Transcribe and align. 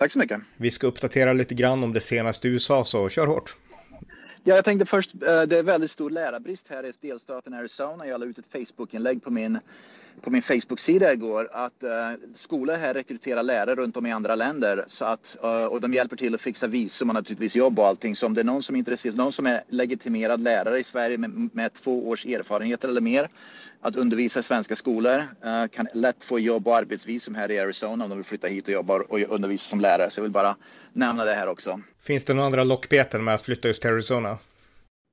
Tack 0.00 0.12
så 0.12 0.18
mycket. 0.18 0.40
Vi 0.56 0.70
ska 0.70 0.86
uppdatera 0.86 1.32
lite 1.32 1.54
grann 1.54 1.84
om 1.84 1.92
det 1.92 2.00
senaste 2.00 2.48
i 2.48 2.50
USA, 2.50 2.84
så 2.84 3.08
kör 3.08 3.26
hårt. 3.26 3.56
Ja, 4.44 4.54
jag 4.54 4.64
tänkte 4.64 4.86
först, 4.86 5.14
eh, 5.14 5.42
det 5.42 5.58
är 5.58 5.62
väldigt 5.62 5.90
stor 5.90 6.10
lärarbrist 6.10 6.68
här 6.68 6.86
i 6.86 6.92
delstaten 7.00 7.54
Arizona. 7.54 8.06
Jag 8.06 8.20
la 8.20 8.26
ut 8.26 8.38
ett 8.38 8.46
Facebook-inlägg 8.46 9.22
på 9.22 9.30
min, 9.30 9.58
på 10.20 10.30
min 10.30 10.42
Facebook-sida 10.42 11.12
igår 11.12 11.48
att 11.52 11.84
uh, 11.84 11.90
skolor 12.34 12.74
här 12.74 12.94
rekryterar 12.94 13.42
lärare 13.42 13.74
runt 13.74 13.96
om 13.96 14.06
i 14.06 14.12
andra 14.12 14.34
länder 14.34 14.84
så 14.86 15.04
att, 15.04 15.36
uh, 15.44 15.64
och 15.64 15.80
de 15.80 15.94
hjälper 15.94 16.16
till 16.16 16.34
att 16.34 16.40
fixa 16.40 16.66
visum 16.66 17.08
och 17.08 17.14
naturligtvis 17.14 17.56
jobb 17.56 17.78
och 17.78 17.86
allting. 17.86 18.16
Så 18.16 18.26
om 18.26 18.34
det 18.34 18.40
är 18.40 18.44
någon 18.44 18.62
som 18.62 18.74
är 18.74 18.78
intresserad, 18.78 19.16
någon 19.16 19.32
som 19.32 19.46
är 19.46 19.62
legitimerad 19.68 20.40
lärare 20.40 20.78
i 20.78 20.84
Sverige 20.84 21.18
med, 21.18 21.50
med 21.52 21.72
två 21.72 22.08
års 22.08 22.26
erfarenhet 22.26 22.84
eller 22.84 23.00
mer 23.00 23.28
att 23.80 23.96
undervisa 23.96 24.40
i 24.40 24.42
svenska 24.42 24.76
skolor. 24.76 25.18
Uh, 25.18 25.66
kan 25.66 25.88
lätt 25.94 26.24
få 26.24 26.38
jobb 26.38 26.68
och 26.68 26.76
arbetsvisum 26.76 27.34
här 27.34 27.50
i 27.50 27.58
Arizona 27.58 28.04
om 28.04 28.10
de 28.10 28.18
vill 28.18 28.24
flytta 28.24 28.46
hit 28.46 28.68
och 28.68 28.74
jobba 28.74 28.94
och 28.94 29.20
undervisa 29.28 29.70
som 29.70 29.80
lärare. 29.80 30.10
Så 30.10 30.18
jag 30.18 30.22
vill 30.22 30.32
bara 30.32 30.56
nämna 30.92 31.24
det 31.24 31.34
här 31.34 31.48
också. 31.48 31.80
Finns 32.02 32.24
det 32.24 32.34
några 32.34 32.46
andra 32.46 32.64
lockbeten 32.64 33.24
med 33.24 33.34
att 33.34 33.42
flytta 33.42 33.68
just 33.68 33.82
till 33.82 33.90
Arizona? 33.90 34.38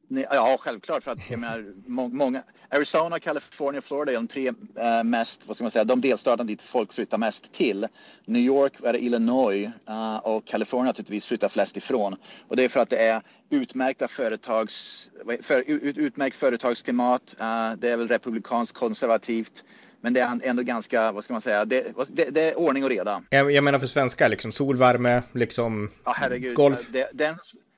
Ja, 0.09 0.57
självklart. 0.59 1.03
För 1.03 1.11
att 1.11 1.29
jag 1.29 1.39
menar, 1.39 1.73
många, 1.87 2.43
Arizona, 2.69 3.19
California, 3.19 3.81
Florida 3.81 4.11
är 4.11 4.15
de 4.15 4.27
tre 4.27 4.49
uh, 4.49 5.03
mest, 5.03 5.47
vad 5.47 5.55
ska 5.55 5.63
man 5.63 5.71
säga, 5.71 5.83
de 5.83 6.01
delstaterna 6.01 6.47
dit 6.47 6.61
folk 6.61 6.93
flyttar 6.93 7.17
mest 7.17 7.51
till. 7.51 7.87
New 8.25 8.41
York 8.41 8.73
är 8.83 8.93
det 8.93 9.03
Illinois 9.03 9.69
uh, 9.89 10.17
och 10.17 10.45
California 10.45 10.85
naturligtvis 10.85 11.25
flyttar 11.25 11.49
flest 11.49 11.77
ifrån. 11.77 12.15
Och 12.47 12.55
det 12.55 12.63
är 12.63 12.69
för 12.69 12.79
att 12.79 12.89
det 12.89 13.07
är 13.07 13.21
utmärkta 13.49 14.07
företags, 14.07 15.09
för, 15.41 15.63
ut, 15.67 15.97
utmärkt 15.97 16.35
företagsklimat. 16.35 17.35
Uh, 17.41 17.73
det 17.77 17.89
är 17.89 17.97
väl 17.97 18.07
republikanskt 18.07 18.77
konservativt. 18.77 19.63
Men 20.01 20.13
det 20.13 20.19
är 20.19 20.39
ändå 20.43 20.63
ganska, 20.63 21.11
vad 21.11 21.23
ska 21.23 21.33
man 21.33 21.41
säga, 21.41 21.65
det, 21.65 21.93
det, 22.09 22.29
det 22.29 22.41
är 22.41 22.57
ordning 22.59 22.83
och 22.83 22.89
reda. 22.89 23.23
Jag, 23.29 23.51
jag 23.51 23.63
menar 23.63 23.79
för 23.79 23.87
svenska, 23.87 24.27
liksom 24.27 24.51
solvärme, 24.51 25.23
liksom 25.33 25.91
ja, 26.03 26.13
herregud, 26.17 26.55
golf. 26.55 26.87
Det, 26.89 27.09
den, 27.13 27.35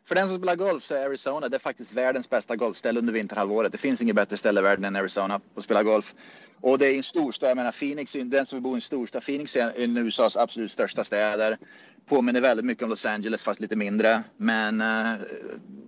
för 0.09 0.15
den 0.15 0.27
som 0.27 0.37
spelar 0.37 0.55
golf 0.55 0.83
så 0.83 0.95
är 0.95 1.05
Arizona 1.05 1.49
det 1.49 1.57
är 1.57 1.59
faktiskt 1.59 1.93
världens 1.93 2.29
bästa 2.29 2.55
golfställe 2.55 2.99
under 2.99 3.13
vinterhalvåret. 3.13 3.71
Det 3.71 3.77
finns 3.77 4.01
inget 4.01 4.15
bättre 4.15 4.37
ställe 4.37 4.59
i 4.59 4.63
världen 4.63 4.85
än 4.85 4.95
Arizona 4.95 5.41
att 5.55 5.63
spela 5.63 5.83
golf. 5.83 6.15
Och 6.61 6.77
det 6.77 6.85
är 6.85 6.97
en 6.97 7.03
storstad, 7.03 7.49
jag 7.49 7.57
menar 7.57 7.71
Phoenix, 7.71 8.13
den 8.13 8.45
som 8.45 8.61
bor 8.61 8.73
i 8.73 8.75
en 8.75 8.81
storstad, 8.81 9.23
Phoenix 9.25 9.55
är 9.55 9.83
en 9.83 9.97
av 9.97 10.03
USAs 10.03 10.37
absolut 10.37 10.71
största 10.71 11.03
städer. 11.03 11.57
Påminner 12.05 12.41
väldigt 12.41 12.65
mycket 12.65 12.83
om 12.83 12.89
Los 12.89 13.05
Angeles 13.05 13.43
fast 13.43 13.59
lite 13.59 13.75
mindre. 13.75 14.23
Men 14.37 14.81
eh, 14.81 15.13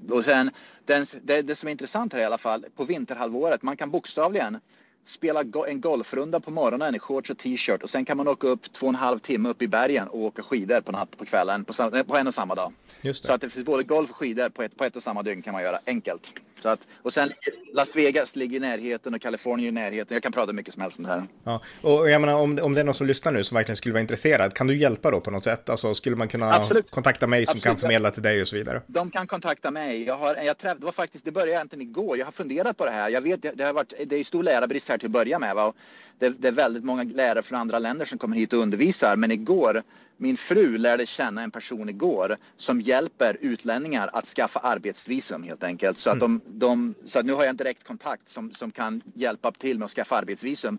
och 0.10 0.26
sen, 0.26 0.52
det, 0.86 1.42
det 1.42 1.56
som 1.56 1.68
är 1.68 1.72
intressant 1.72 2.14
här 2.14 2.20
i 2.20 2.26
alla 2.26 2.38
fall, 2.38 2.66
på 2.76 2.84
vinterhalvåret, 2.84 3.62
man 3.62 3.78
kan 3.78 3.92
bokstavligen 3.92 4.58
spela 5.06 5.44
en 5.68 5.82
golfrunda 5.82 6.40
på 6.40 6.52
morgonen 6.52 6.96
i 6.96 7.00
shorts 7.00 7.30
och 7.30 7.38
t-shirt 7.38 7.84
och 7.84 7.90
sen 7.90 8.06
kan 8.06 8.18
man 8.18 8.28
åka 8.28 8.48
upp 8.48 8.74
två 8.74 8.86
och 8.86 8.90
en 8.90 8.96
halv 8.96 9.20
timme 9.20 9.50
upp 9.50 9.62
i 9.62 9.68
bergen 9.68 10.08
och 10.08 10.20
åka 10.20 10.44
skidor 10.44 10.82
på 10.82 10.92
natt 10.92 11.18
på 11.18 11.26
kvällen 11.26 11.66
på, 11.66 11.74
på 12.08 12.18
en 12.18 12.28
och 12.28 12.34
samma 12.34 12.56
dag. 12.56 12.74
Så 13.14 13.34
att 13.34 13.42
det 13.42 13.50
finns 13.50 13.66
både 13.66 13.84
golf 13.84 14.10
och 14.10 14.16
skidor 14.16 14.50
på 14.50 14.64
ett, 14.64 14.78
på 14.78 14.84
ett 14.86 14.96
och 14.96 15.04
samma 15.04 15.24
dygn 15.24 15.42
kan 15.42 15.54
man 15.54 15.64
göra 15.64 15.80
enkelt. 15.86 16.34
Så 16.62 16.70
att, 16.70 16.88
och 17.02 17.14
sen 17.14 17.30
Las 17.74 17.96
Vegas 17.96 18.36
ligger 18.36 18.58
i 18.58 18.60
närheten 18.60 19.14
och 19.14 19.22
Kalifornien 19.22 19.78
i 19.78 19.82
närheten. 19.82 20.16
Jag 20.16 20.24
kan 20.24 20.32
prata 20.32 20.54
mycket 20.54 20.74
som 20.74 20.82
helst 20.82 20.98
om 20.98 21.04
det 21.04 21.10
här. 21.10 21.24
Ja, 21.44 21.62
och 21.82 22.10
jag 22.10 22.22
menar 22.22 22.34
om, 22.34 22.60
om 22.62 22.74
det 22.74 22.80
är 22.80 22.86
någon 22.86 22.94
som 22.94 23.08
lyssnar 23.08 23.32
nu 23.32 23.44
som 23.44 23.56
verkligen 23.56 23.76
skulle 23.76 23.94
vara 23.94 24.02
intresserad, 24.02 24.54
kan 24.54 24.68
du 24.68 24.78
hjälpa 24.78 25.12
då 25.12 25.22
på 25.22 25.32
något 25.32 25.44
sätt? 25.44 25.70
Alltså 25.70 25.94
skulle 25.94 26.16
man 26.16 26.28
kunna 26.28 26.54
Absolut. 26.54 26.92
kontakta 26.92 27.28
mig 27.28 27.46
som 27.46 27.52
Absolut. 27.52 27.64
kan 27.64 27.78
förmedla 27.78 28.12
till 28.12 28.24
dig 28.24 28.42
och 28.42 28.48
så 28.48 28.56
vidare? 28.56 28.82
De 28.88 29.12
kan 29.12 29.28
kontakta 29.28 29.72
mig. 29.72 30.04
Jag 30.04 30.18
har, 30.18 30.36
jag 30.36 30.58
träff, 30.58 30.78
det 30.80 30.86
var 30.86 30.92
faktiskt, 30.92 31.26
det 31.26 31.32
började 31.32 31.52
egentligen 31.52 31.82
igår. 31.82 32.18
Jag 32.18 32.26
har 32.26 32.32
funderat 32.32 32.78
på 32.78 32.86
det 32.86 32.92
här. 32.92 33.10
Jag 33.10 33.22
vet, 33.22 33.58
det 33.58 33.64
har 33.64 33.74
varit, 33.74 33.94
det 34.06 34.16
är 34.16 34.24
stor 34.24 34.44
lärarbrist 34.44 34.90
här 34.90 34.98
till 34.98 35.08
att 35.08 35.12
börja 35.12 35.40
med. 35.40 35.56
Va? 35.56 35.74
Det, 36.20 36.30
det 36.30 36.48
är 36.48 36.52
väldigt 36.52 36.84
många 36.84 37.04
lärare 37.04 37.42
från 37.42 37.60
andra 37.60 37.80
länder 37.80 38.06
som 38.06 38.18
kommer 38.18 38.38
hit 38.38 38.54
och 38.54 38.60
undervisar. 38.60 39.16
Men 39.16 39.32
igår 39.32 39.84
min 40.18 40.38
fru 40.38 40.78
lärde 40.78 41.06
känna 41.06 41.44
en 41.44 41.52
person 41.52 41.90
igår 41.90 42.38
som 42.58 42.82
hjälper 42.82 43.38
utlänningar 43.42 44.10
att 44.14 44.26
skaffa 44.26 44.60
arbetsvisum 44.60 45.44
helt 45.44 45.64
enkelt. 45.64 45.98
Så, 45.98 46.10
att, 46.10 46.22
mm. 46.22 46.42
de, 46.46 46.60
de, 46.60 46.94
så 47.06 47.20
att 47.20 47.26
nu 47.26 47.34
har 47.34 47.44
jag 47.44 47.50
en 47.50 47.58
direkt 47.58 47.84
kontakt 47.84 48.30
som, 48.30 48.54
som 48.54 48.72
kan 48.72 49.02
hjälpa 49.14 49.52
till 49.52 49.80
med 49.80 49.86
att 49.86 49.92
skaffa 49.92 50.18
arbetsvisum. 50.18 50.78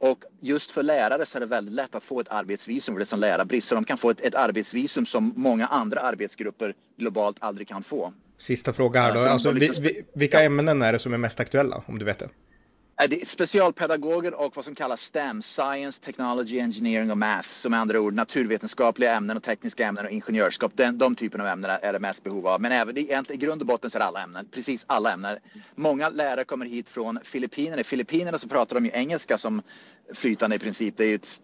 Och 0.00 0.24
just 0.40 0.70
för 0.70 0.82
lärare 0.82 1.26
så 1.26 1.38
är 1.38 1.40
det 1.40 1.46
väldigt 1.46 1.74
lätt 1.74 1.94
att 1.94 2.04
få 2.04 2.20
ett 2.20 2.28
arbetsvisum 2.28 2.94
för 2.94 3.00
det 3.00 3.06
som 3.06 3.20
lärarbrist. 3.20 3.68
Så 3.68 3.74
de 3.74 3.84
kan 3.84 3.98
få 3.98 4.10
ett, 4.10 4.20
ett 4.20 4.34
arbetsvisum 4.34 5.06
som 5.06 5.32
många 5.36 5.66
andra 5.66 6.00
arbetsgrupper 6.00 6.74
globalt 6.98 7.36
aldrig 7.40 7.68
kan 7.68 7.82
få. 7.82 8.12
Sista 8.38 8.72
fråga 8.72 9.00
här 9.00 9.14
då. 9.14 9.20
Alltså, 9.20 9.52
liksom... 9.52 9.88
vilka 10.14 10.40
ämnen 10.40 10.82
är 10.82 10.92
det 10.92 10.98
som 10.98 11.14
är 11.14 11.18
mest 11.18 11.40
aktuella 11.40 11.82
om 11.86 11.98
du 11.98 12.04
vet 12.04 12.18
det? 12.18 12.28
Det 13.06 13.22
är 13.22 13.26
specialpedagoger 13.26 14.34
och 14.34 14.56
vad 14.56 14.64
som 14.64 14.74
kallas 14.74 15.00
STEM, 15.00 15.42
Science, 15.42 16.02
Technology, 16.02 16.58
Engineering 16.60 17.10
och 17.10 17.18
Math. 17.18 17.48
Som 17.48 17.70
med 17.70 17.80
andra 17.80 18.00
ord 18.00 18.14
naturvetenskapliga 18.14 19.16
ämnen 19.16 19.36
och 19.36 19.42
tekniska 19.42 19.86
ämnen 19.86 20.04
och 20.04 20.10
ingenjörskap. 20.10 20.72
Den, 20.74 20.98
de 20.98 21.14
typerna 21.14 21.44
av 21.44 21.50
ämnen 21.50 21.70
är 21.82 21.92
det 21.92 21.98
mest 21.98 22.24
behov 22.24 22.46
av. 22.46 22.60
Men 22.60 22.72
även 22.72 22.98
i, 22.98 23.22
i 23.28 23.36
grund 23.36 23.60
och 23.60 23.66
botten 23.66 23.90
så 23.90 23.98
är 23.98 24.00
det 24.00 24.06
alla 24.06 24.22
ämnen, 24.22 24.48
precis 24.50 24.84
alla 24.88 25.12
ämnen. 25.12 25.38
Många 25.74 26.08
lärare 26.08 26.44
kommer 26.44 26.66
hit 26.66 26.88
från 26.88 27.18
Filippinerna. 27.24 27.80
I 27.80 27.84
Filippinerna 27.84 28.38
så 28.38 28.48
pratar 28.48 28.74
de 28.74 28.84
ju 28.84 28.90
engelska 28.94 29.38
som 29.38 29.62
flytande 30.14 30.56
i 30.56 30.58
princip. 30.58 30.94
Det 30.96 31.04
är 31.04 31.14
ett, 31.14 31.42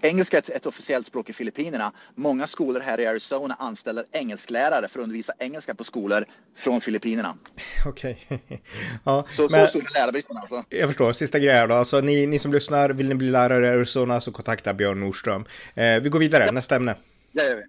engelska 0.00 0.36
är 0.36 0.38
ett, 0.38 0.48
ett 0.48 0.66
officiellt 0.66 1.06
språk 1.06 1.30
i 1.30 1.32
Filippinerna. 1.32 1.92
Många 2.14 2.46
skolor 2.46 2.80
här 2.80 3.00
i 3.00 3.06
Arizona 3.06 3.56
anställer 3.58 4.04
engelsklärare 4.12 4.88
för 4.88 4.98
att 4.98 5.02
undervisa 5.02 5.32
engelska 5.38 5.74
på 5.74 5.84
skolor 5.84 6.24
från 6.56 6.80
Filippinerna. 6.80 7.36
Okej. 7.86 8.26
Okay. 8.30 8.38
ja, 9.04 9.26
så, 9.30 9.42
men... 9.42 9.50
så 9.50 9.66
stor 9.66 9.80
är 9.80 10.00
lärarbristen 10.00 10.36
alltså. 10.36 10.64
Jag 10.68 10.88
förstår. 10.88 11.12
Sista 11.12 11.38
grejen 11.38 11.68
då. 11.68 11.74
Alltså, 11.74 12.00
ni, 12.00 12.26
ni 12.26 12.38
som 12.38 12.52
lyssnar, 12.52 12.90
vill 12.90 13.08
ni 13.08 13.14
bli 13.14 13.30
lärare 13.30 13.66
i 13.66 13.70
Arizona 13.70 14.20
så 14.20 14.32
kontakta 14.32 14.74
Björn 14.74 15.00
Nordström. 15.00 15.44
Eh, 15.74 16.00
vi 16.02 16.08
går 16.08 16.18
vidare. 16.18 16.46
Ja. 16.46 16.52
Nästa 16.52 16.76
ämne. 16.76 16.94
Det 17.32 17.42
gör 17.42 17.56
vi. 17.56 17.62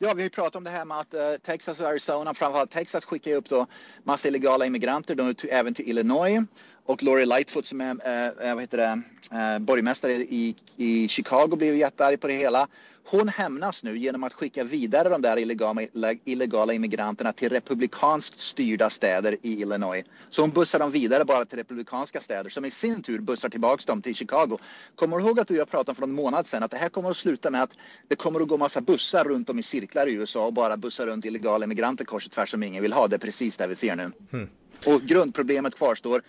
Ja, 0.00 0.14
vi 0.14 0.22
har 0.22 0.30
pratat 0.30 0.56
om 0.56 0.64
det 0.64 0.70
här 0.70 0.84
med 0.84 0.98
att 0.98 1.14
uh, 1.14 1.20
Texas 1.46 1.80
och 1.80 1.88
Arizona, 1.88 2.34
framförallt 2.34 2.70
Texas 2.70 3.04
skickar 3.04 3.32
upp 3.32 3.48
då 3.48 3.66
massa 4.04 4.28
illegala 4.28 4.66
immigranter, 4.66 5.14
de, 5.14 5.34
även 5.50 5.74
till 5.74 5.88
Illinois. 5.88 6.40
Och 6.88 7.02
Lori 7.02 7.26
Lightfoot 7.26 7.66
som 7.66 7.80
är 7.80 7.90
uh, 7.90 8.54
vad 8.54 8.60
heter 8.60 8.78
det, 8.78 9.02
uh, 9.36 9.58
borgmästare 9.58 10.12
i, 10.12 10.54
i 10.76 11.08
Chicago 11.08 11.56
blev 11.56 11.76
jättearg 11.76 12.20
på 12.20 12.28
det 12.28 12.34
hela. 12.34 12.68
Hon 13.04 13.28
hämnas 13.28 13.84
nu 13.84 13.98
genom 13.98 14.24
att 14.24 14.32
skicka 14.32 14.64
vidare 14.64 15.08
de 15.08 15.22
där 15.22 15.38
illegala, 15.38 15.80
illegala 16.24 16.72
immigranterna 16.72 17.32
till 17.32 17.48
republikanskt 17.48 18.40
styrda 18.40 18.90
städer 18.90 19.36
i 19.42 19.60
Illinois. 19.60 20.04
Så 20.30 20.42
hon 20.42 20.50
bussar 20.50 20.78
dem 20.78 20.90
vidare 20.90 21.24
bara 21.24 21.44
till 21.44 21.58
republikanska 21.58 22.20
städer 22.20 22.50
som 22.50 22.64
i 22.64 22.70
sin 22.70 23.02
tur 23.02 23.18
bussar 23.18 23.48
tillbaks 23.48 23.86
dem 23.86 24.02
till 24.02 24.14
Chicago. 24.14 24.58
Kommer 24.94 25.18
du 25.18 25.24
ihåg 25.24 25.40
att 25.40 25.48
du 25.48 25.54
och 25.54 25.60
jag 25.60 25.70
pratade 25.70 25.96
för 25.96 26.02
en 26.02 26.12
månad 26.12 26.46
sedan 26.46 26.62
att 26.62 26.70
det 26.70 26.76
här 26.76 26.88
kommer 26.88 27.10
att 27.10 27.16
sluta 27.16 27.50
med 27.50 27.62
att 27.62 27.72
det 28.08 28.16
kommer 28.16 28.40
att 28.40 28.48
gå 28.48 28.56
massa 28.56 28.80
bussar 28.80 29.24
runt 29.24 29.50
om 29.50 29.58
i 29.58 29.62
cirklar 29.62 30.06
i 30.06 30.12
USA 30.14 30.46
och 30.46 30.52
bara 30.52 30.76
bussar 30.76 31.06
runt 31.06 31.24
illegala 31.24 31.64
immigranter 31.64 32.04
kors 32.04 32.26
och 32.26 32.32
tvärs 32.32 32.50
som 32.50 32.62
ingen 32.62 32.82
vill 32.82 32.92
ha. 32.92 33.08
Det 33.08 33.16
är 33.16 33.20
precis 33.20 33.56
det 33.56 33.66
vi 33.66 33.74
ser 33.74 33.96
nu. 33.96 34.10
Mm. 34.32 34.48
Och 34.86 35.02
grundproblemet 35.02 35.74
kvarstår. 35.74 36.22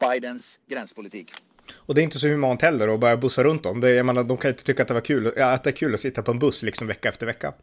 Bidens 0.00 0.60
gränspolitik. 0.68 1.32
Och 1.74 1.94
det 1.94 2.00
är 2.00 2.02
inte 2.02 2.18
så 2.18 2.28
humant 2.28 2.62
heller 2.62 2.88
att 2.88 3.00
bara 3.00 3.16
bussa 3.16 3.44
runt 3.44 3.62
dem. 3.62 3.80
Det, 3.80 3.90
jag 3.90 4.06
menar, 4.06 4.24
de 4.24 4.36
kan 4.36 4.50
inte 4.50 4.62
tycka 4.62 4.82
att 4.82 4.88
det, 4.88 4.94
var 4.94 5.00
kul, 5.00 5.26
att 5.26 5.64
det 5.64 5.70
är 5.70 5.72
kul 5.72 5.94
att 5.94 6.00
sitta 6.00 6.22
på 6.22 6.30
en 6.30 6.38
buss 6.38 6.62
liksom 6.62 6.86
vecka 6.86 7.08
efter 7.08 7.26
vecka. 7.26 7.54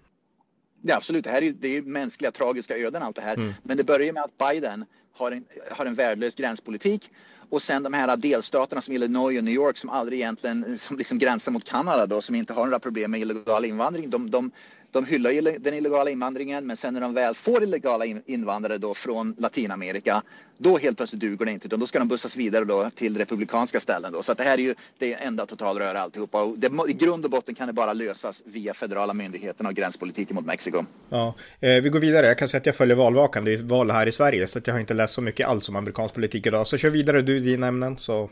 Ja, 0.82 0.96
absolut, 0.96 1.24
det 1.24 1.32
här 1.32 1.42
är, 1.42 1.52
det 1.52 1.78
är 1.78 1.82
mänskliga 1.82 2.32
tragiska 2.32 2.78
öden 2.78 3.04
allt 3.04 3.16
det 3.16 3.22
här. 3.22 3.36
Mm. 3.36 3.54
Men 3.64 3.78
det 3.78 3.84
börjar 3.84 4.14
med 4.14 4.24
att 4.24 4.38
Biden 4.38 4.86
har 5.14 5.32
en, 5.32 5.46
har 5.72 5.86
en 5.86 5.96
värdelös 5.96 6.36
gränspolitik 6.36 7.10
och 7.50 7.62
sen 7.62 7.84
de 7.84 7.94
här 7.94 8.18
delstaterna 8.18 8.82
som 8.82 8.94
Illinois 8.94 9.38
och 9.38 9.44
New 9.44 9.54
York 9.54 9.78
som 9.78 9.90
aldrig 9.90 10.20
egentligen 10.20 10.78
som 10.78 10.98
liksom 10.98 11.18
gränsar 11.18 11.52
mot 11.52 11.64
Kanada 11.64 12.06
då 12.08 12.22
som 12.22 12.36
inte 12.36 12.54
har 12.54 12.66
några 12.66 12.80
problem 12.80 13.12
med 13.12 13.20
illegal 13.20 13.66
invandring. 13.66 14.10
De, 14.10 14.32
de, 14.32 14.52
de 14.92 15.06
hyllar 15.06 15.32
ju 15.32 15.42
den 15.42 15.74
illegala 15.74 16.10
invandringen 16.10 16.68
men 16.68 16.78
sen 16.78 16.94
när 16.94 17.02
de 17.02 17.14
väl 17.14 17.36
får 17.36 17.64
illegala 17.64 18.06
invandrare 18.26 18.78
då 18.78 18.94
från 18.94 19.36
Latinamerika 19.38 20.22
då 20.58 20.78
helt 20.78 20.98
plötsligt 20.98 21.22
duger 21.22 21.46
det 21.46 21.52
inte 21.52 21.68
utan 21.68 21.80
då 21.80 21.88
ska 21.88 22.00
de 22.00 22.08
bussas 22.08 22.36
vidare 22.36 22.66
då 22.66 22.90
till 22.96 23.18
republikanska 23.18 23.80
ställen 23.80 24.12
då. 24.12 24.24
Så 24.24 24.34
det 24.34 24.44
här 24.44 24.54
är 24.54 24.62
ju 24.62 24.76
det 24.98 25.14
enda 25.14 25.46
totalröra 25.46 26.02
alltihopa 26.02 26.44
och 26.44 26.60
det, 26.60 26.72
i 26.88 26.94
grund 26.94 27.26
och 27.26 27.32
botten 27.32 27.56
kan 27.56 27.68
det 27.68 27.74
bara 27.74 27.94
lösas 27.94 28.44
via 28.46 28.74
federala 28.74 29.14
myndigheterna 29.14 29.70
och 29.70 29.76
gränspolitiken 29.76 30.36
mot 30.36 30.46
Mexiko. 30.46 30.86
Ja, 31.10 31.36
eh, 31.60 31.70
vi 31.70 31.90
går 31.90 32.00
vidare. 32.00 32.28
Jag 32.28 32.38
kan 32.38 32.48
säga 32.48 32.60
att 32.60 32.66
jag 32.66 32.76
följer 32.76 32.96
valvakan. 32.96 33.46
Det 33.46 33.54
är 33.54 33.58
val 33.58 33.92
här 33.92 34.08
i 34.08 34.12
Sverige 34.12 34.48
så 34.48 34.60
att 34.60 34.68
jag 34.68 34.74
har 34.74 34.80
inte 34.80 34.94
läst 34.94 35.14
så 35.14 35.22
mycket 35.22 35.48
alls 35.48 35.70
om 35.70 35.76
amerikansk 35.76 36.16
politik 36.16 36.46
idag. 36.48 36.68
Så 36.68 36.78
kör 36.78 36.90
vidare 36.90 37.22
du 37.22 37.40
dina 37.40 37.68
ämnen 37.68 37.98
så. 37.98 38.30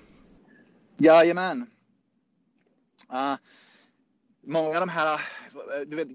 Jajamän. 0.98 1.66
Uh, 3.14 3.36
många 4.50 4.68
av 4.68 4.88
de 4.88 4.90
här, 4.90 5.22
du 5.86 5.96
vet, 5.96 6.08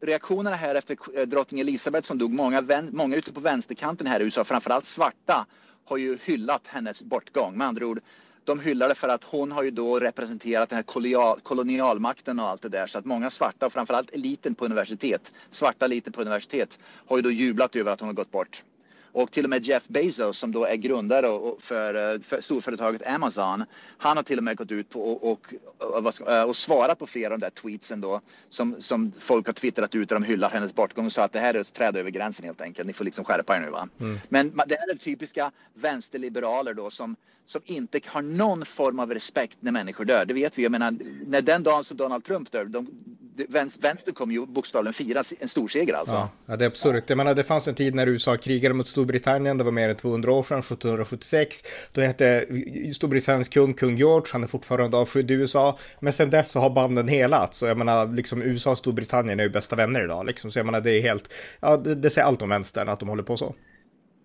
reaktionerna 0.00 0.56
här 0.56 0.74
efter 0.74 0.96
eh, 1.14 1.26
drottning 1.26 1.60
Elizabeth 1.60 2.06
som 2.06 2.18
dog, 2.18 2.32
många, 2.32 2.82
många 2.92 3.16
ute 3.16 3.32
på 3.32 3.40
vänsterkanten 3.40 4.06
här 4.06 4.20
i 4.20 4.24
USA, 4.24 4.44
framförallt 4.44 4.86
svarta, 4.86 5.46
har 5.84 5.96
ju 5.96 6.18
hyllat 6.24 6.66
hennes 6.66 7.02
bortgång. 7.02 7.56
Med 7.56 7.66
andra 7.66 7.86
ord, 7.86 8.00
de 8.44 8.60
hyllade 8.60 8.94
för 8.94 9.08
att 9.08 9.24
hon 9.24 9.52
har 9.52 9.62
ju 9.62 9.70
då 9.70 9.98
representerat 9.98 10.68
den 10.68 10.76
här 10.76 10.82
kolonial, 10.82 11.40
kolonialmakten 11.40 12.40
och 12.40 12.48
allt 12.48 12.62
det 12.62 12.68
där 12.68 12.86
så 12.86 12.98
att 12.98 13.04
många 13.04 13.30
svarta 13.30 13.66
och 13.66 13.72
framförallt 13.72 14.10
eliten 14.10 14.54
på 14.54 14.64
universitet, 14.64 15.32
svarta 15.50 15.84
eliten 15.84 16.12
på 16.12 16.20
universitet 16.20 16.78
har 17.06 17.16
ju 17.16 17.22
då 17.22 17.30
jublat 17.30 17.76
över 17.76 17.92
att 17.92 18.00
hon 18.00 18.08
har 18.08 18.14
gått 18.14 18.30
bort. 18.30 18.64
Och 19.12 19.30
till 19.30 19.44
och 19.44 19.50
med 19.50 19.66
Jeff 19.66 19.88
Bezos 19.88 20.38
som 20.38 20.52
då 20.52 20.64
är 20.64 20.76
grundare 20.76 21.56
för, 21.60 22.18
för 22.18 22.40
storföretaget 22.40 23.06
Amazon. 23.06 23.64
Han 23.98 24.16
har 24.16 24.24
till 24.24 24.38
och 24.38 24.44
med 24.44 24.56
gått 24.56 24.72
ut 24.72 24.90
på 24.90 25.00
och, 25.00 25.32
och, 25.32 25.54
och, 25.78 26.20
och 26.48 26.56
svarat 26.56 26.98
på 26.98 27.06
flera 27.06 27.34
av 27.34 27.40
de 27.40 27.46
där 27.46 27.50
tweetsen 27.50 28.00
då 28.00 28.20
som, 28.50 28.82
som 28.82 29.12
folk 29.18 29.46
har 29.46 29.52
twittrat 29.52 29.94
ut 29.94 30.08
där 30.08 30.16
de 30.16 30.22
hyllar 30.22 30.50
hennes 30.50 30.74
bortgång 30.74 31.06
och 31.06 31.12
sa 31.12 31.24
att 31.24 31.32
det 31.32 31.40
här 31.40 31.54
är 31.54 31.60
att 31.60 31.74
träda 31.74 32.00
över 32.00 32.10
gränsen 32.10 32.44
helt 32.44 32.60
enkelt. 32.60 32.86
Ni 32.86 32.92
får 32.92 33.04
liksom 33.04 33.24
skärpa 33.24 33.56
er 33.56 33.60
nu 33.60 33.70
va. 33.70 33.88
Mm. 34.00 34.18
Men 34.28 34.52
det 34.66 34.76
här 34.76 34.90
är 34.90 34.96
typiska 34.96 35.52
vänsterliberaler 35.74 36.74
då 36.74 36.90
som 36.90 37.16
som 37.46 37.60
inte 37.64 38.00
har 38.06 38.22
någon 38.22 38.64
form 38.64 38.98
av 38.98 39.14
respekt 39.14 39.58
när 39.60 39.72
människor 39.72 40.04
dör. 40.04 40.24
Det 40.24 40.34
vet 40.34 40.58
vi. 40.58 40.62
Jag 40.62 40.72
menar, 40.72 40.94
när 41.26 41.40
den 41.40 41.62
dagen 41.62 41.84
som 41.84 41.96
Donald 41.96 42.24
Trump 42.24 42.52
dör, 42.52 42.64
de, 42.64 42.86
vänstern 43.80 44.14
kommer 44.14 44.34
ju 44.34 44.46
bokstavligen 44.46 44.94
fira 44.94 45.22
en 45.40 45.48
storseger 45.48 45.94
alltså. 45.94 46.28
Ja, 46.46 46.56
det 46.56 46.64
är 46.64 46.68
absurt. 46.68 47.04
Jag 47.06 47.16
menar, 47.16 47.34
det 47.34 47.44
fanns 47.44 47.68
en 47.68 47.74
tid 47.74 47.94
när 47.94 48.06
USA 48.06 48.36
krigade 48.36 48.74
mot 48.74 48.88
Storbritannien, 48.88 49.58
det 49.58 49.64
var 49.64 49.72
mer 49.72 49.88
än 49.88 49.96
200 49.96 50.32
år 50.32 50.42
sedan, 50.42 50.58
1776. 50.58 51.62
Då 51.92 52.00
hette 52.00 52.46
Storbritanniens 52.94 53.48
kung 53.48 53.74
kung 53.74 53.96
George, 53.96 54.26
han 54.32 54.42
är 54.42 54.46
fortfarande 54.46 54.96
avskydd 54.96 55.30
i 55.30 55.34
USA. 55.34 55.78
Men 56.00 56.12
sen 56.12 56.30
dess 56.30 56.50
så 56.50 56.60
har 56.60 56.70
banden 56.70 57.08
helats. 57.08 57.62
Och 57.62 57.68
jag 57.68 57.78
menar, 57.78 58.06
liksom 58.06 58.42
USA 58.42 58.70
och 58.70 58.78
Storbritannien 58.78 59.40
är 59.40 59.44
ju 59.44 59.50
bästa 59.50 59.76
vänner 59.76 60.04
idag. 60.04 60.26
Liksom. 60.26 60.50
Så 60.50 60.58
jag 60.58 60.66
menar, 60.66 60.80
det 60.80 60.90
är 60.92 61.02
helt, 61.02 61.32
ja, 61.60 61.76
det, 61.76 61.94
det 61.94 62.10
säger 62.10 62.26
allt 62.26 62.42
om 62.42 62.48
vänstern 62.48 62.88
att 62.88 63.00
de 63.00 63.08
håller 63.08 63.22
på 63.22 63.36
så. 63.36 63.54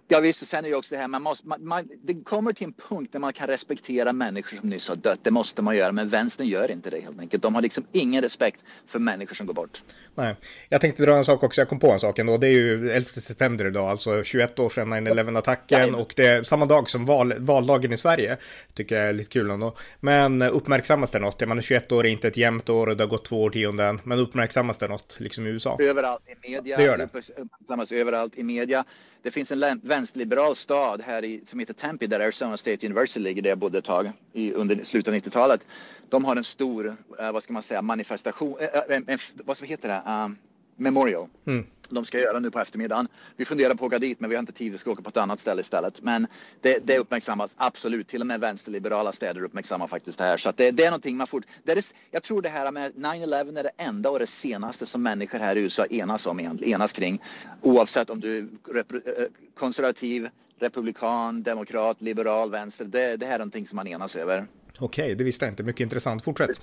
Ja 0.10 0.20
visst, 0.20 0.48
sen 0.48 0.66
är 0.66 0.70
det 0.70 0.76
också 0.76 0.96
det 0.96 1.02
här, 1.02 1.08
man 1.08 1.22
måste, 1.22 1.48
man, 1.48 1.68
man, 1.68 1.90
det 2.04 2.24
kommer 2.24 2.54
till 2.54 2.68
en 2.68 2.74
punkt 2.74 3.10
där 3.12 3.20
man 3.20 3.34
kan 3.34 3.48
respektera 3.48 4.14
människor 4.14 4.58
som 4.58 4.70
nyss 4.70 4.90
har 4.90 4.96
dött. 4.96 5.20
Det 5.24 5.32
måste 5.32 5.62
man 5.62 5.78
göra, 5.78 5.92
men 5.92 6.10
vänstern 6.10 6.48
gör 6.48 6.72
inte 6.72 6.90
det 6.90 7.00
helt 7.00 7.20
enkelt. 7.20 7.44
De 7.44 7.56
har 7.56 7.62
liksom 7.62 7.86
ingen 7.92 8.22
respekt 8.22 8.62
för 8.88 9.00
människor 9.00 9.36
som 9.36 9.48
går 9.48 9.54
bort. 9.54 9.84
Nej, 10.16 10.36
jag 10.70 10.82
tänkte 10.82 11.06
dra 11.06 11.16
en 11.16 11.26
sak 11.26 11.44
också, 11.44 11.62
jag 11.62 11.70
kom 11.70 11.80
på 11.80 11.92
en 11.92 12.00
sak 12.00 12.20
ändå. 12.20 12.38
Det 12.38 12.48
är 12.48 12.52
ju 12.52 12.92
11 12.92 13.06
september 13.10 13.68
idag, 13.68 13.90
alltså 13.90 14.24
21 14.24 14.60
år 14.60 14.70
sedan 14.70 14.94
9-11-attacken 14.94 15.96
och 15.96 16.14
det 16.16 16.26
är 16.26 16.44
samma 16.44 16.66
dag 16.66 16.90
som 16.90 17.06
val, 17.06 17.34
valdagen 17.38 17.94
i 17.94 17.98
Sverige. 17.98 18.38
Tycker 18.74 18.96
jag 18.96 19.08
är 19.08 19.14
lite 19.14 19.30
kul 19.30 19.50
ändå. 19.50 19.76
Men 20.00 20.42
uppmärksammas 20.42 21.12
det 21.12 21.20
något? 21.20 21.36
Jag 21.42 21.48
menar 21.48 21.62
21 21.62 21.92
år 21.92 22.06
är 22.06 22.10
inte 22.10 22.28
ett 22.28 22.38
jämnt 22.38 22.70
år 22.70 22.88
och 22.88 22.98
det 22.98 23.04
har 23.04 23.10
gått 23.10 23.26
två 23.26 23.44
årtionden, 23.44 24.02
men 24.04 24.20
uppmärksammas 24.20 24.78
det 24.78 24.88
något 24.88 25.18
liksom 25.20 25.48
i 25.48 25.50
USA? 25.50 25.78
Överallt 25.80 26.24
i 26.28 26.52
media. 26.52 26.78
Det 26.78 26.84
gör 26.84 26.98
det. 26.98 27.04
Uppmärksammas 27.04 27.92
överallt 27.92 28.38
i 28.38 28.44
media. 28.44 28.86
Det 29.22 29.32
finns 29.32 29.52
en 29.52 29.80
vänsterliberal 29.84 30.56
stad 30.56 31.02
här 31.02 31.26
i, 31.26 31.42
som 31.46 31.60
heter 31.60 31.74
Tempe 31.74 32.08
där 32.08 32.20
Arizona 32.20 32.58
State 32.58 32.86
University 32.86 33.20
ligger 33.20 33.42
där 33.42 33.50
jag 33.50 33.58
bodde 33.58 33.78
ett 33.78 33.86
tag 33.86 34.12
i, 34.34 34.54
under 34.54 34.84
slutet 34.84 35.14
av 35.14 35.20
90-talet. 35.20 35.66
De 36.10 36.26
har 36.26 36.36
en 36.36 36.44
stor, 36.44 36.88
uh, 36.88 37.32
vad 37.32 37.44
ska 37.44 37.54
man 37.54 37.64
säga, 37.64 37.82
manifestation, 37.82 38.56
uh, 38.60 38.96
en, 39.08 39.18
vad 39.46 39.64
heter 39.64 39.88
det, 39.88 40.02
uh, 40.12 40.30
memorial. 40.78 41.28
Mm 41.48 41.66
de 41.96 42.06
ska 42.06 42.20
göra 42.20 42.40
nu 42.40 42.52
på 42.52 42.60
eftermiddagen. 42.60 43.08
Vi 43.36 43.46
funderar 43.46 43.76
på 43.76 43.86
att 43.86 43.88
åka 43.88 44.00
dit 44.00 44.20
men 44.20 44.30
vi 44.30 44.36
har 44.36 44.40
inte 44.40 44.54
tid, 44.54 44.72
vi 44.72 44.78
ska 44.78 44.92
åka 44.92 45.02
på 45.02 45.10
ett 45.10 45.18
annat 45.18 45.40
ställe 45.40 45.62
istället. 45.62 46.02
Men 46.02 46.28
det, 46.62 46.88
det 46.88 46.98
uppmärksammas 46.98 47.56
absolut, 47.58 48.08
till 48.08 48.22
och 48.22 48.28
med 48.28 48.40
vänsterliberala 48.40 49.12
städer 49.12 49.44
uppmärksammar 49.44 49.88
faktiskt 49.88 50.18
det 50.18 50.24
här. 50.24 50.38
Så 50.38 50.54
det, 50.56 50.72
det, 50.72 50.86
är 50.86 50.90
någonting 50.90 51.18
man 51.18 51.28
får, 51.28 51.44
det 51.64 51.72
är, 51.72 51.84
jag 52.12 52.24
tror 52.24 52.42
det 52.42 52.50
här 52.50 52.72
med 52.72 52.94
9-11 52.94 53.60
är 53.60 53.64
det 53.64 53.72
enda 53.78 54.10
och 54.10 54.20
det 54.20 54.28
senaste 54.28 54.86
som 54.86 55.04
människor 55.04 55.40
här 55.40 55.56
i 55.56 55.62
USA 55.62 55.86
enas 55.86 56.28
om, 56.28 56.40
enas 56.62 56.94
kring. 56.94 57.24
Oavsett 57.62 58.10
om 58.10 58.20
du 58.20 58.38
är 58.38 58.44
eh, 58.76 58.80
eh, 58.80 59.26
konservativ, 59.54 60.30
republikan, 60.60 61.44
demokrat, 61.44 62.02
liberal, 62.02 62.52
vänster. 62.52 62.86
Det, 62.86 63.18
det 63.18 63.26
här 63.26 63.34
är 63.34 63.40
någonting 63.40 63.68
som 63.68 63.76
man 63.76 63.88
enas 63.88 64.16
över. 64.16 64.48
Okej, 64.80 65.16
det 65.16 65.24
visste 65.24 65.46
jag 65.46 65.52
inte. 65.52 65.64
Mycket 65.64 65.82
intressant. 65.82 66.24
Fortsätt. 66.24 66.62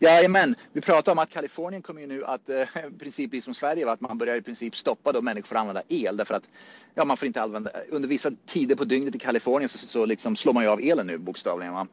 Jajamän, 0.00 0.56
vi 0.72 0.80
pratar 0.80 1.12
om 1.12 1.18
att 1.18 1.30
Kalifornien 1.30 1.82
kommer 1.82 2.00
ju 2.00 2.06
nu 2.06 2.24
att 2.24 2.48
eh, 2.48 2.60
i 2.60 2.98
princip 2.98 3.30
bli 3.30 3.40
som 3.40 3.54
Sverige, 3.54 3.90
att 3.90 4.00
man 4.00 4.18
börjar 4.18 4.36
i 4.36 4.42
princip 4.42 4.76
stoppa 4.76 5.12
då 5.12 5.22
människor 5.22 5.46
från 5.48 5.56
att 5.56 5.60
använda 5.60 5.82
el 5.88 6.16
därför 6.16 6.34
att 6.34 6.48
ja, 6.94 7.04
man 7.04 7.16
får 7.16 7.26
inte 7.26 7.42
använda, 7.42 7.70
under 7.88 8.08
vissa 8.08 8.30
tider 8.46 8.76
på 8.76 8.84
dygnet 8.84 9.14
i 9.14 9.18
Kalifornien 9.18 9.68
så, 9.68 9.78
så 9.78 10.06
liksom 10.06 10.36
slår 10.36 10.52
man 10.52 10.62
ju 10.62 10.68
av 10.68 10.80
elen 10.80 11.06
nu 11.06 11.18
bokstavligen. 11.18 11.74
Va? 11.74 11.86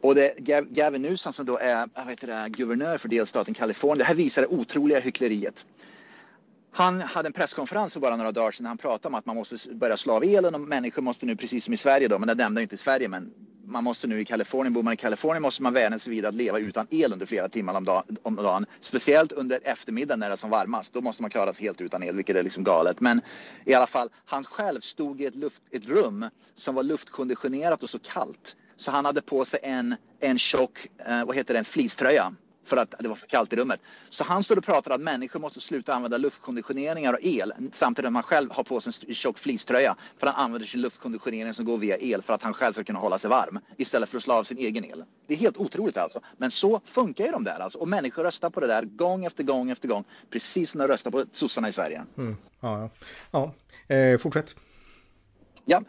Och 0.00 0.14
det, 0.14 0.34
Gavin 0.70 1.02
Newsom 1.02 1.32
som 1.32 1.46
då 1.46 1.58
är 1.58 1.82
eh, 1.82 1.88
jag 1.94 2.04
vet 2.04 2.20
det, 2.20 2.46
guvernör 2.48 2.98
för 2.98 3.08
delstaten 3.08 3.54
Kalifornien, 3.54 3.98
det 3.98 4.04
här 4.04 4.14
visar 4.14 4.42
det 4.42 4.48
otroliga 4.48 5.00
hyckleriet. 5.00 5.66
Han 6.72 7.00
hade 7.00 7.26
en 7.26 7.32
presskonferens 7.32 7.92
för 7.92 8.00
bara 8.00 8.16
några 8.16 8.32
dagar 8.32 8.50
sedan. 8.50 8.66
Han 8.66 8.78
pratade 8.78 9.08
om 9.08 9.14
att 9.14 9.26
man 9.26 9.36
måste 9.36 9.74
börja 9.74 9.96
slå 9.96 10.14
av 10.14 10.24
elen 10.24 10.54
och 10.54 10.60
människor 10.60 11.02
måste 11.02 11.26
nu, 11.26 11.36
precis 11.36 11.64
som 11.64 11.74
i 11.74 11.76
Sverige 11.76 12.08
då, 12.08 12.18
men 12.18 12.28
det 12.28 12.34
nämnde 12.34 12.62
inte 12.62 12.74
i 12.74 12.78
Sverige, 12.78 13.08
men 13.08 13.32
man 13.68 13.84
måste 13.84 14.06
nu 14.06 14.20
i 14.20 14.24
Kalifornien, 14.24 14.72
bor 14.72 14.82
man 14.82 14.92
i 14.92 14.96
Kalifornien 14.96 15.42
måste 15.42 15.62
man 15.62 15.72
vänja 15.72 15.98
sig 15.98 16.10
vid 16.10 16.26
att 16.26 16.34
leva 16.34 16.58
utan 16.58 16.86
el 16.90 17.12
under 17.12 17.26
flera 17.26 17.48
timmar 17.48 17.76
om 17.76 17.84
dagen, 17.84 18.16
om 18.22 18.36
dagen. 18.36 18.66
Speciellt 18.80 19.32
under 19.32 19.60
eftermiddagen 19.64 20.20
när 20.20 20.28
det 20.28 20.34
är 20.34 20.36
som 20.36 20.50
varmast. 20.50 20.92
Då 20.92 21.00
måste 21.00 21.22
man 21.22 21.30
klara 21.30 21.52
sig 21.52 21.66
helt 21.66 21.80
utan 21.80 22.02
el, 22.02 22.16
vilket 22.16 22.36
är 22.36 22.42
liksom 22.42 22.64
galet. 22.64 23.00
Men 23.00 23.20
i 23.64 23.74
alla 23.74 23.86
fall, 23.86 24.10
han 24.24 24.44
själv 24.44 24.80
stod 24.80 25.20
i 25.20 25.26
ett, 25.26 25.34
luft, 25.34 25.62
ett 25.70 25.86
rum 25.86 26.26
som 26.54 26.74
var 26.74 26.82
luftkonditionerat 26.82 27.82
och 27.82 27.90
så 27.90 27.98
kallt. 27.98 28.56
Så 28.76 28.90
han 28.90 29.04
hade 29.04 29.22
på 29.22 29.44
sig 29.44 29.60
en, 29.62 29.94
en 30.20 30.38
tjock, 30.38 30.86
eh, 31.06 31.24
vad 31.24 31.36
heter 31.36 31.54
det, 31.54 31.58
en 31.58 31.64
fleecetröja 31.64 32.34
för 32.68 32.76
att 32.76 32.94
det 32.98 33.08
var 33.08 33.16
för 33.16 33.26
kallt 33.26 33.52
i 33.52 33.56
rummet. 33.56 33.82
Så 34.10 34.24
han 34.24 34.42
stod 34.42 34.58
och 34.58 34.64
pratade 34.64 34.94
att 34.94 35.00
människor 35.00 35.40
måste 35.40 35.60
sluta 35.60 35.94
använda 35.94 36.18
luftkonditioneringar 36.18 37.12
och 37.12 37.18
el 37.22 37.52
samtidigt 37.72 38.06
som 38.06 38.14
han 38.14 38.22
själv 38.22 38.50
har 38.50 38.64
på 38.64 38.80
sig 38.80 38.92
en 39.08 39.14
tjock 39.14 39.38
fleecetröja 39.38 39.96
för 40.18 40.26
han 40.26 40.44
använder 40.44 40.68
sin 40.68 40.80
luftkonditionering 40.80 41.54
som 41.54 41.64
går 41.64 41.78
via 41.78 41.96
el 41.96 42.22
för 42.22 42.34
att 42.34 42.42
han 42.42 42.54
själv 42.54 42.72
ska 42.72 42.84
kunna 42.84 42.98
hålla 42.98 43.18
sig 43.18 43.30
varm 43.30 43.60
istället 43.76 44.08
för 44.08 44.16
att 44.16 44.22
slå 44.22 44.34
av 44.34 44.44
sin 44.44 44.58
egen 44.58 44.84
el. 44.84 45.04
Det 45.26 45.34
är 45.34 45.38
helt 45.38 45.56
otroligt 45.56 45.96
alltså. 45.96 46.20
Men 46.36 46.50
så 46.50 46.80
funkar 46.84 47.24
ju 47.24 47.30
de 47.30 47.44
där 47.44 47.60
alltså. 47.60 47.78
Och 47.78 47.88
människor 47.88 48.22
röstar 48.22 48.50
på 48.50 48.60
det 48.60 48.66
där 48.66 48.82
gång 48.82 49.24
efter 49.24 49.44
gång 49.44 49.70
efter 49.70 49.88
gång. 49.88 50.04
Precis 50.30 50.70
som 50.70 50.78
de 50.78 50.88
röstar 50.88 51.10
på 51.10 51.24
sossarna 51.32 51.68
i 51.68 51.72
Sverige. 51.72 52.04
Mm. 52.18 52.36
Ja, 52.60 52.90
ja. 53.30 53.52
ja. 53.88 53.94
Eh, 53.94 54.18
fortsätt. 54.18 54.56
Ja. 55.64 55.82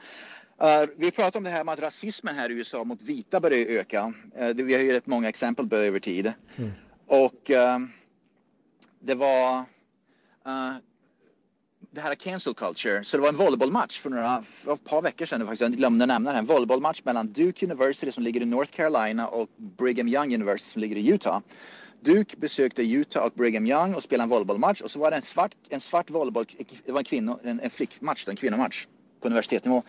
Uh, 0.63 0.89
vi 0.97 1.11
pratar 1.11 1.39
om 1.39 1.44
det 1.44 1.50
här 1.50 1.63
med 1.63 1.73
att 1.73 1.79
rasismen 1.79 2.35
här 2.35 2.51
i 2.51 2.53
USA 2.53 2.83
mot 2.83 3.01
vita 3.01 3.39
börjar 3.39 3.65
öka. 3.79 4.13
Uh, 4.39 4.50
det, 4.50 4.63
vi 4.63 4.73
har 4.73 4.81
ju 4.81 4.91
rätt 4.91 5.07
många 5.07 5.29
exempel 5.29 5.69
på 5.69 5.75
över 5.75 6.00
tid. 6.00 6.33
Mm. 6.56 6.71
Och 7.07 7.49
uh, 7.49 7.87
det 8.99 9.16
var 9.16 9.66
det 11.92 12.01
här 12.01 12.16
cancel 12.16 12.54
culture. 12.54 13.04
Så 13.04 13.18
det 13.18 13.21
var 13.21 13.30
en 13.30 13.35
volleybollmatch 13.35 13.99
för 13.99 14.09
några, 14.09 14.42
för 14.42 14.73
ett 14.73 14.83
par 14.83 15.01
veckor 15.01 15.25
sedan 15.25 15.42
faktiskt. 15.42 15.61
Jag 15.61 15.71
glömde 15.71 16.06
nämna 16.06 16.31
det. 16.31 16.39
En 16.39 16.45
volleybollmatch 16.45 17.01
mellan 17.04 17.28
Duke 17.28 17.66
University 17.66 18.11
som 18.11 18.23
ligger 18.23 18.42
i 18.42 18.45
North 18.45 18.71
Carolina 18.71 19.28
och 19.28 19.49
Brigham 19.57 20.07
Young 20.07 20.35
University 20.35 20.71
som 20.71 20.81
ligger 20.81 20.95
i 20.95 21.09
Utah. 21.09 21.39
Duke 22.01 22.37
besökte 22.37 22.83
Utah 22.83 23.23
och 23.23 23.31
Brigham 23.35 23.66
Young 23.66 23.95
och 23.95 24.04
spelade 24.04 24.23
en 24.23 24.30
volleybollmatch 24.30 24.81
och 24.81 24.92
så 24.92 24.99
var 24.99 25.11
det 25.11 25.16
en 25.16 25.21
svart, 25.21 25.56
en 25.69 25.80
svart 25.80 26.09
volleyboll, 26.09 26.45
det 26.85 26.92
var 26.92 26.99
en, 26.99 27.06
kvinno, 27.06 27.39
en, 27.44 27.59
en 27.59 27.69
flickmatch, 27.69 28.28
en 28.28 28.35
kvinnomatch 28.35 28.87
på 29.21 29.28
universitetsnivå. 29.28 29.83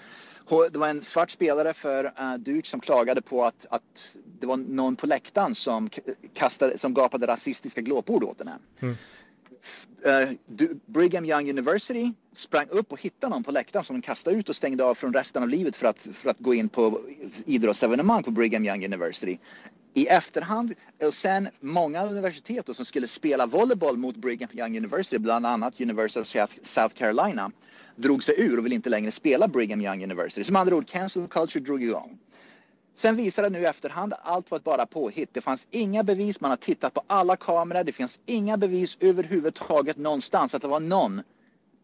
Det 0.50 0.78
var 0.78 0.88
en 0.88 1.02
svart 1.02 1.30
spelare 1.30 1.74
för 1.74 2.04
uh, 2.04 2.34
Duke 2.38 2.68
som 2.68 2.80
klagade 2.80 3.22
på 3.22 3.44
att, 3.44 3.66
att 3.70 4.16
det 4.40 4.46
var 4.46 4.56
någon 4.56 4.96
på 4.96 5.06
läktaren 5.06 5.54
som, 5.54 5.90
kastade, 6.34 6.78
som 6.78 6.94
gapade 6.94 7.26
rasistiska 7.26 7.80
glåpord 7.80 8.24
åt 8.24 8.38
henne. 8.38 8.58
Mm. 8.80 8.96
Uh, 10.06 10.36
Brigham 10.86 11.24
Young 11.24 11.50
University 11.50 12.12
sprang 12.32 12.66
upp 12.68 12.92
och 12.92 13.00
hittade 13.00 13.30
någon 13.30 13.44
på 13.44 13.50
läktaren 13.50 13.84
som 13.84 13.96
de 13.96 14.02
kastade 14.02 14.36
ut 14.36 14.48
och 14.48 14.56
stängde 14.56 14.84
av 14.84 14.94
från 14.94 15.14
resten 15.14 15.42
av 15.42 15.48
livet 15.48 15.76
för 15.76 15.86
att, 15.86 16.08
för 16.12 16.30
att 16.30 16.38
gå 16.38 16.54
in 16.54 16.68
på 16.68 17.00
idrottsevenemang 17.46 18.22
på 18.22 18.30
Brigham 18.30 18.64
Young 18.64 18.84
University. 18.84 19.38
I 19.94 20.06
efterhand, 20.06 20.74
och 21.06 21.14
sen 21.14 21.48
många 21.60 22.06
universitet 22.06 22.76
som 22.76 22.84
skulle 22.84 23.06
spela 23.06 23.46
volleyboll 23.46 23.96
mot 23.96 24.16
Brigham 24.16 24.48
Young 24.52 24.76
University, 24.76 25.18
bland 25.18 25.46
annat 25.46 25.80
University 25.80 26.40
of 26.40 26.50
South 26.62 26.94
Carolina, 26.94 27.50
drog 28.00 28.22
sig 28.22 28.34
ur 28.38 28.58
och 28.58 28.64
vill 28.64 28.72
inte 28.72 28.90
längre 28.90 29.10
spela 29.10 29.48
Brigham 29.48 29.80
Young 29.80 30.04
University. 30.04 30.44
Som 30.44 30.56
andra 30.56 30.76
ord, 30.76 30.88
cancel 30.88 31.26
culture 31.26 31.64
drog 31.64 31.82
igång. 31.82 32.18
Sen 32.94 33.16
visade 33.16 33.48
det 33.48 33.52
nu 33.52 33.64
i 33.64 33.66
efterhand 33.66 34.12
att 34.12 34.20
allt 34.22 34.50
var 34.50 34.58
bara 34.58 34.86
påhitt. 34.86 35.28
Det 35.32 35.40
fanns 35.40 35.68
inga 35.70 36.02
bevis, 36.02 36.40
man 36.40 36.50
har 36.50 36.56
tittat 36.56 36.94
på 36.94 37.02
alla 37.06 37.36
kameror, 37.36 37.84
det 37.84 37.92
finns 37.92 38.20
inga 38.26 38.56
bevis 38.56 38.96
överhuvudtaget 39.00 39.96
någonstans 39.96 40.54
att 40.54 40.62
det 40.62 40.68
var 40.68 40.80
någon 40.80 41.22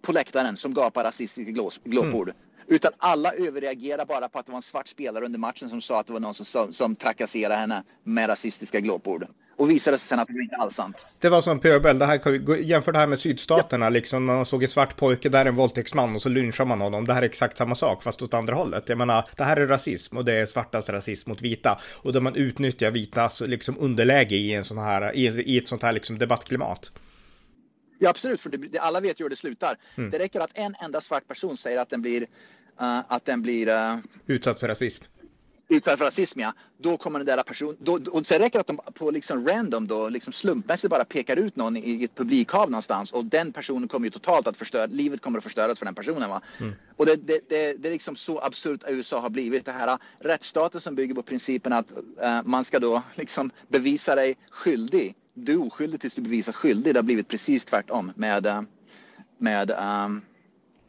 på 0.02 0.12
läktaren 0.12 0.56
som 0.56 0.74
gapade 0.74 1.08
rasistiska 1.08 1.68
glåpord. 1.84 2.28
Mm. 2.28 2.36
Utan 2.66 2.92
alla 2.98 3.32
överreagerar 3.32 4.06
bara 4.06 4.28
på 4.28 4.38
att 4.38 4.46
det 4.46 4.52
var 4.52 4.56
en 4.56 4.62
svart 4.62 4.88
spelare 4.88 5.24
under 5.24 5.38
matchen 5.38 5.70
som 5.70 5.80
sa 5.80 6.00
att 6.00 6.06
det 6.06 6.12
var 6.12 6.20
någon 6.20 6.34
som, 6.34 6.72
som 6.72 6.96
trakasserade 6.96 7.54
henne 7.54 7.82
med 8.02 8.28
rasistiska 8.28 8.80
glåpord. 8.80 9.26
Och 9.56 9.70
visade 9.70 9.98
sig 9.98 10.08
sen 10.08 10.18
att 10.18 10.28
det 10.28 10.42
inte 10.42 10.56
alls 10.56 10.74
sant. 10.74 11.06
Det 11.20 11.28
var 11.28 11.42
som 11.42 11.52
en 11.52 11.58
pöbel. 11.58 11.98
Det 11.98 12.06
här, 12.06 12.60
jämför 12.60 12.92
det 12.92 12.98
här 12.98 13.06
med 13.06 13.18
sydstaterna, 13.18 13.86
ja. 13.86 13.90
liksom. 13.90 14.24
Man 14.24 14.46
såg 14.46 14.62
en 14.62 14.68
svart 14.68 14.96
pojke, 14.96 15.28
där 15.28 15.40
är 15.40 15.48
en 15.48 15.54
våldtäktsman 15.54 16.14
och 16.14 16.22
så 16.22 16.28
lynchar 16.28 16.64
man 16.64 16.80
honom. 16.80 17.06
Det 17.06 17.14
här 17.14 17.22
är 17.22 17.26
exakt 17.26 17.58
samma 17.58 17.74
sak, 17.74 18.02
fast 18.02 18.22
åt 18.22 18.34
andra 18.34 18.54
hållet. 18.54 18.88
Jag 18.88 18.98
menar, 18.98 19.28
det 19.36 19.44
här 19.44 19.56
är 19.56 19.66
rasism 19.66 20.16
och 20.16 20.24
det 20.24 20.32
är 20.32 20.46
svartas 20.46 20.88
rasism 20.88 21.30
mot 21.30 21.42
vita. 21.42 21.80
Och 21.92 22.12
där 22.12 22.20
man 22.20 22.34
utnyttjar 22.34 22.90
vitas 22.90 23.40
liksom 23.40 23.78
underläge 23.78 24.36
i 24.36 24.54
en 24.54 24.64
sån 24.64 24.78
här, 24.78 25.16
i, 25.16 25.26
i 25.26 25.58
ett 25.58 25.68
sånt 25.68 25.82
här 25.82 25.92
liksom 25.92 26.18
debattklimat. 26.18 26.92
Ja, 27.98 28.10
absolut, 28.10 28.40
för 28.40 28.50
det, 28.50 28.56
det, 28.56 28.78
alla 28.78 29.00
vet 29.00 29.20
ju 29.20 29.24
hur 29.24 29.30
det 29.30 29.36
slutar. 29.36 29.78
Mm. 29.96 30.10
Det 30.10 30.18
räcker 30.18 30.40
att 30.40 30.50
en 30.54 30.74
enda 30.84 31.00
svart 31.00 31.28
person 31.28 31.56
säger 31.56 31.78
att 31.78 31.90
den 31.90 32.02
blir, 32.02 32.22
uh, 32.22 33.00
att 33.08 33.24
den 33.24 33.42
blir 33.42 33.68
uh, 33.68 33.96
utsatt 34.26 34.60
för 34.60 34.68
rasism 34.68 35.04
utsatt 35.68 35.98
för 35.98 36.04
rasism, 36.04 36.40
ja, 36.40 36.52
då 36.78 36.96
kommer 36.96 37.18
den 37.18 37.26
där 37.36 37.42
personen, 37.42 37.76
och 38.10 38.26
så 38.26 38.34
räcker 38.34 38.58
det 38.58 38.60
att 38.60 38.66
de 38.66 38.80
på 38.94 39.10
liksom 39.10 39.48
random 39.48 39.86
då, 39.86 40.08
liksom 40.08 40.32
slumpmässigt 40.32 40.90
bara 40.90 41.04
pekar 41.04 41.36
ut 41.36 41.56
någon 41.56 41.76
i 41.76 42.04
ett 42.04 42.14
publikhav 42.14 42.70
någonstans 42.70 43.12
och 43.12 43.24
den 43.24 43.52
personen 43.52 43.88
kommer 43.88 44.06
ju 44.06 44.10
totalt 44.10 44.46
att 44.46 44.56
förstöra, 44.56 44.86
livet 44.86 45.20
kommer 45.20 45.38
att 45.38 45.44
förstöras 45.44 45.78
för 45.78 45.84
den 45.86 45.94
personen. 45.94 46.30
Va? 46.30 46.40
Mm. 46.60 46.72
Och 46.96 47.06
det, 47.06 47.16
det, 47.16 47.48
det, 47.48 47.82
det, 47.82 47.88
är 47.88 47.92
liksom 47.92 48.16
så 48.16 48.40
absurt 48.40 48.84
att 48.84 48.90
USA 48.90 49.20
har 49.20 49.30
blivit. 49.30 49.64
Det 49.64 49.72
här 49.72 49.98
rättsstaten 50.18 50.80
som 50.80 50.94
bygger 50.94 51.14
på 51.14 51.22
principen 51.22 51.72
att 51.72 51.92
uh, 51.92 52.42
man 52.44 52.64
ska 52.64 52.78
då 52.78 53.02
liksom 53.14 53.50
bevisa 53.68 54.14
dig 54.14 54.36
skyldig. 54.50 55.14
Du 55.34 55.52
är 55.52 55.66
oskyldig 55.66 56.00
tills 56.00 56.14
du 56.14 56.22
bevisas 56.22 56.56
skyldig. 56.56 56.94
Det 56.94 56.98
har 56.98 57.04
blivit 57.04 57.28
precis 57.28 57.64
tvärtom 57.64 58.12
med, 58.16 58.46
uh, 58.46 58.62
med 59.38 59.70
um, 59.70 60.22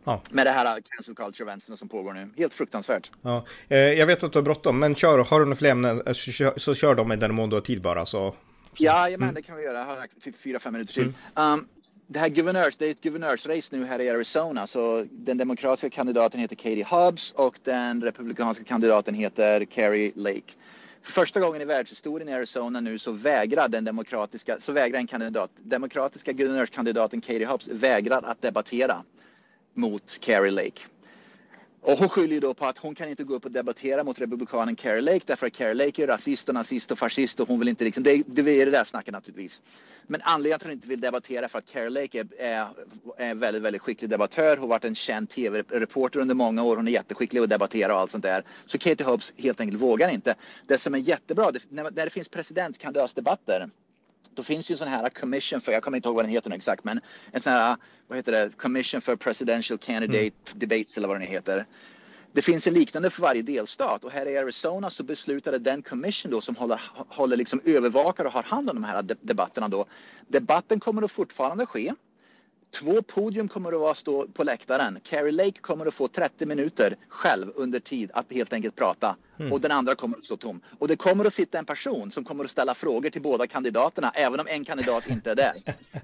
Ja. 0.07 0.21
Med 0.31 0.45
det 0.45 0.51
här 0.51 0.81
cancel 0.81 1.15
culture-vänstern 1.15 1.77
som 1.77 1.87
pågår 1.87 2.13
nu. 2.13 2.29
Helt 2.37 2.53
fruktansvärt. 2.53 3.11
Ja. 3.21 3.45
Eh, 3.67 3.77
jag 3.77 4.07
vet 4.07 4.23
att 4.23 4.31
du 4.31 4.37
har 4.37 4.43
bråttom, 4.43 4.79
men 4.79 4.95
kör, 4.95 5.19
har 5.19 5.39
du 5.39 5.45
några 5.45 5.55
fler 5.55 5.71
ämnen 5.71 6.01
eh, 6.05 6.13
så 6.13 6.31
kör, 6.31 6.53
så 6.57 6.75
kör 6.75 6.95
de 6.95 7.11
i 7.11 7.15
den 7.15 7.35
mån 7.35 7.49
du 7.49 7.55
har 7.55 7.61
tid 7.61 7.81
bara. 7.81 8.05
Så. 8.05 8.35
Ja, 8.77 9.07
men 9.09 9.21
mm. 9.21 9.35
det 9.35 9.41
kan 9.41 9.57
vi 9.57 9.63
göra. 9.63 9.77
Jag 9.77 9.85
har 9.85 10.07
typ 10.21 10.41
fyra, 10.41 10.59
fem 10.59 10.73
minuter 10.73 10.93
till. 10.93 11.13
Mm. 11.35 11.53
Um, 11.53 11.67
det 12.07 12.19
här 12.19 12.29
guvernörs, 12.29 12.75
det 12.77 12.85
är 12.85 12.91
ett 12.91 13.01
guvernörsrace 13.01 13.75
nu 13.75 13.85
här 13.85 14.01
i 14.01 14.09
Arizona. 14.09 14.67
Så 14.67 15.05
den 15.11 15.37
demokratiska 15.37 15.89
kandidaten 15.89 16.39
heter 16.39 16.55
Katie 16.55 16.85
Hobbs 16.85 17.31
och 17.31 17.59
den 17.63 18.03
republikanska 18.03 18.63
kandidaten 18.63 19.13
heter 19.13 19.65
Carrie 19.65 20.11
Lake. 20.15 20.53
För 21.01 21.11
första 21.11 21.39
gången 21.39 21.61
i 21.61 21.65
världshistorien 21.65 22.29
i 22.29 22.33
Arizona 22.33 22.79
nu 22.79 22.99
så 22.99 23.11
vägrar 23.11 23.67
den 23.67 23.83
demokratiska, 23.83 24.59
så 24.59 24.71
vägrar 24.71 24.99
en 24.99 25.07
kandidat, 25.07 25.51
demokratiska 25.57 26.31
guvernörskandidaten 26.31 27.21
Katie 27.21 27.45
Hobbs 27.45 27.67
vägrar 27.67 28.21
att 28.23 28.41
debattera 28.41 29.03
mot 29.77 30.17
Carrie 30.19 30.51
Lake. 30.51 30.81
Och 31.81 31.97
hon 31.97 32.09
skyller 32.09 32.41
då 32.41 32.53
på 32.53 32.65
att 32.65 32.77
hon 32.77 32.95
kan 32.95 33.09
inte 33.09 33.23
gå 33.23 33.35
upp 33.35 33.45
och 33.45 33.51
debattera 33.51 34.03
mot 34.03 34.21
republikanen 34.21 34.75
Carrie 34.75 35.01
Lake 35.01 35.21
därför 35.25 35.47
att 35.47 35.53
Carrie 35.53 35.73
Lake 35.73 36.03
är 36.03 36.07
rasist 36.07 36.49
och 36.49 36.55
nazist 36.55 36.91
och 36.91 36.99
fascist 36.99 37.39
och 37.39 37.47
hon 37.47 37.59
vill 37.59 37.67
inte 37.67 37.83
liksom, 37.83 38.03
det, 38.03 38.23
det 38.25 38.61
är 38.61 38.65
det 38.65 38.71
där 38.71 38.83
snacket 38.83 39.13
naturligtvis. 39.13 39.61
Men 40.07 40.21
anledningen 40.23 40.59
till 40.59 40.65
att 40.65 40.69
hon 40.69 40.71
inte 40.71 40.87
vill 40.87 41.01
debattera 41.01 41.47
för 41.47 41.59
att 41.59 41.65
Carrie 41.65 41.89
Lake 41.89 42.19
är, 42.19 42.27
är, 42.39 42.67
är 43.17 43.31
en 43.31 43.39
väldigt, 43.39 43.63
väldigt 43.63 43.81
skicklig 43.81 44.09
debattör. 44.09 44.49
Hon 44.49 44.59
har 44.59 44.67
varit 44.67 44.85
en 44.85 44.95
känd 44.95 45.29
tv-reporter 45.29 46.19
under 46.19 46.35
många 46.35 46.63
år. 46.63 46.75
Hon 46.75 46.87
är 46.87 46.91
jätteskicklig 46.91 47.41
att 47.41 47.49
debattera 47.49 47.93
och 47.93 47.99
allt 47.99 48.11
sånt 48.11 48.23
där. 48.23 48.43
Så 48.65 48.77
Katie 48.77 49.07
Hobbs 49.07 49.33
helt 49.37 49.61
enkelt 49.61 49.81
vågar 49.81 50.09
inte. 50.09 50.35
Det 50.67 50.77
som 50.77 50.93
är 50.93 50.99
jättebra, 50.99 51.51
det, 51.51 51.59
när, 51.69 51.83
när 51.83 51.91
det 51.91 52.09
finns 52.09 52.29
presidentkandidatsdebatter 52.29 53.69
då 54.35 54.43
finns 54.43 54.71
ju 54.71 54.73
en 54.73 54.77
sån 54.77 54.87
här 54.87 55.09
commission 55.09 55.61
för, 55.61 55.71
jag 55.71 55.83
kommer 55.83 55.97
inte 55.97 56.09
ihåg 56.09 56.15
vad 56.15 56.25
den 56.25 56.31
heter 56.31 56.49
nu 56.49 56.55
exakt, 56.55 56.83
men 56.83 56.99
en 57.31 57.41
sån 57.41 57.53
här, 57.53 57.77
vad 58.07 58.17
heter 58.17 58.31
det, 58.31 58.57
commission 58.57 59.01
for 59.01 59.15
presidential 59.15 59.77
candidate 59.77 60.19
mm. 60.19 60.33
debates 60.53 60.97
eller 60.97 61.07
vad 61.07 61.19
den 61.19 61.27
heter. 61.27 61.65
Det 62.31 62.41
finns 62.41 62.67
en 62.67 62.73
liknande 62.73 63.09
för 63.09 63.21
varje 63.21 63.41
delstat 63.41 64.03
och 64.03 64.11
här 64.11 64.25
i 64.25 64.37
Arizona 64.37 64.89
så 64.89 65.03
beslutade 65.03 65.57
den 65.57 65.81
commission 65.81 66.31
då 66.31 66.41
som 66.41 66.55
håller, 66.55 66.81
håller 66.93 67.37
liksom 67.37 67.61
övervakar 67.65 68.25
och 68.25 68.33
har 68.33 68.43
hand 68.43 68.69
om 68.69 68.75
de 68.75 68.83
här 68.83 69.03
debatterna 69.21 69.67
då. 69.67 69.85
Debatten 70.27 70.79
kommer 70.79 71.01
att 71.01 71.11
fortfarande 71.11 71.65
ske. 71.65 71.93
Två 72.71 73.01
podium 73.01 73.47
kommer 73.47 73.73
att 73.73 73.79
vara 73.79 73.95
stå 73.95 74.27
på 74.27 74.43
läktaren. 74.43 74.99
Carrie 75.03 75.31
Lake 75.31 75.61
kommer 75.61 75.85
att 75.85 75.93
få 75.93 76.07
30 76.07 76.45
minuter 76.45 76.97
själv 77.09 77.51
under 77.55 77.79
tid 77.79 78.11
att 78.13 78.33
helt 78.33 78.53
enkelt 78.53 78.75
prata 78.75 79.15
mm. 79.39 79.53
och 79.53 79.61
den 79.61 79.71
andra 79.71 79.95
kommer 79.95 80.17
att 80.17 80.25
stå 80.25 80.37
tom. 80.37 80.61
Och 80.79 80.87
det 80.87 80.95
kommer 80.95 81.25
att 81.25 81.33
sitta 81.33 81.59
en 81.59 81.65
person 81.65 82.11
som 82.11 82.23
kommer 82.23 82.45
att 82.45 82.51
ställa 82.51 82.75
frågor 82.75 83.09
till 83.09 83.21
båda 83.21 83.47
kandidaterna 83.47 84.11
även 84.15 84.39
om 84.39 84.47
en 84.49 84.65
kandidat 84.65 85.09
inte 85.09 85.31
är 85.31 85.35
där. 85.35 85.53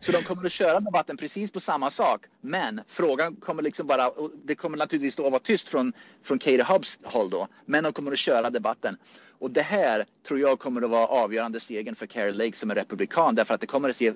Så 0.01 0.11
de 0.11 0.23
kommer 0.23 0.45
att 0.45 0.51
köra 0.51 0.79
debatten 0.79 1.17
precis 1.17 1.51
på 1.51 1.59
samma 1.59 1.91
sak. 1.91 2.25
Men 2.41 2.81
frågan 2.87 3.35
kommer 3.35 3.63
liksom 3.63 3.87
bara, 3.87 4.09
det 4.43 4.55
kommer 4.55 4.77
naturligtvis 4.77 5.19
att 5.19 5.31
vara 5.31 5.39
tyst 5.39 5.69
från, 5.69 5.93
från 6.23 6.39
Katie 6.39 6.63
Hobbs 6.63 6.99
håll 7.03 7.29
då. 7.29 7.47
Men 7.65 7.83
de 7.83 7.93
kommer 7.93 8.11
att 8.11 8.17
köra 8.17 8.49
debatten. 8.49 8.97
Och 9.39 9.51
det 9.51 9.61
här 9.61 10.05
tror 10.27 10.39
jag 10.39 10.59
kommer 10.59 10.81
att 10.81 10.89
vara 10.89 11.07
avgörande 11.07 11.59
stegen 11.59 11.95
för 11.95 12.05
Carrie 12.05 12.33
Lake 12.33 12.55
som 12.55 12.71
är 12.71 12.75
republikan 12.75 13.35
därför 13.35 13.53
att 13.53 13.61
det 13.61 13.67
kommer 13.67 13.89
att 13.89 13.95
se 13.95 14.13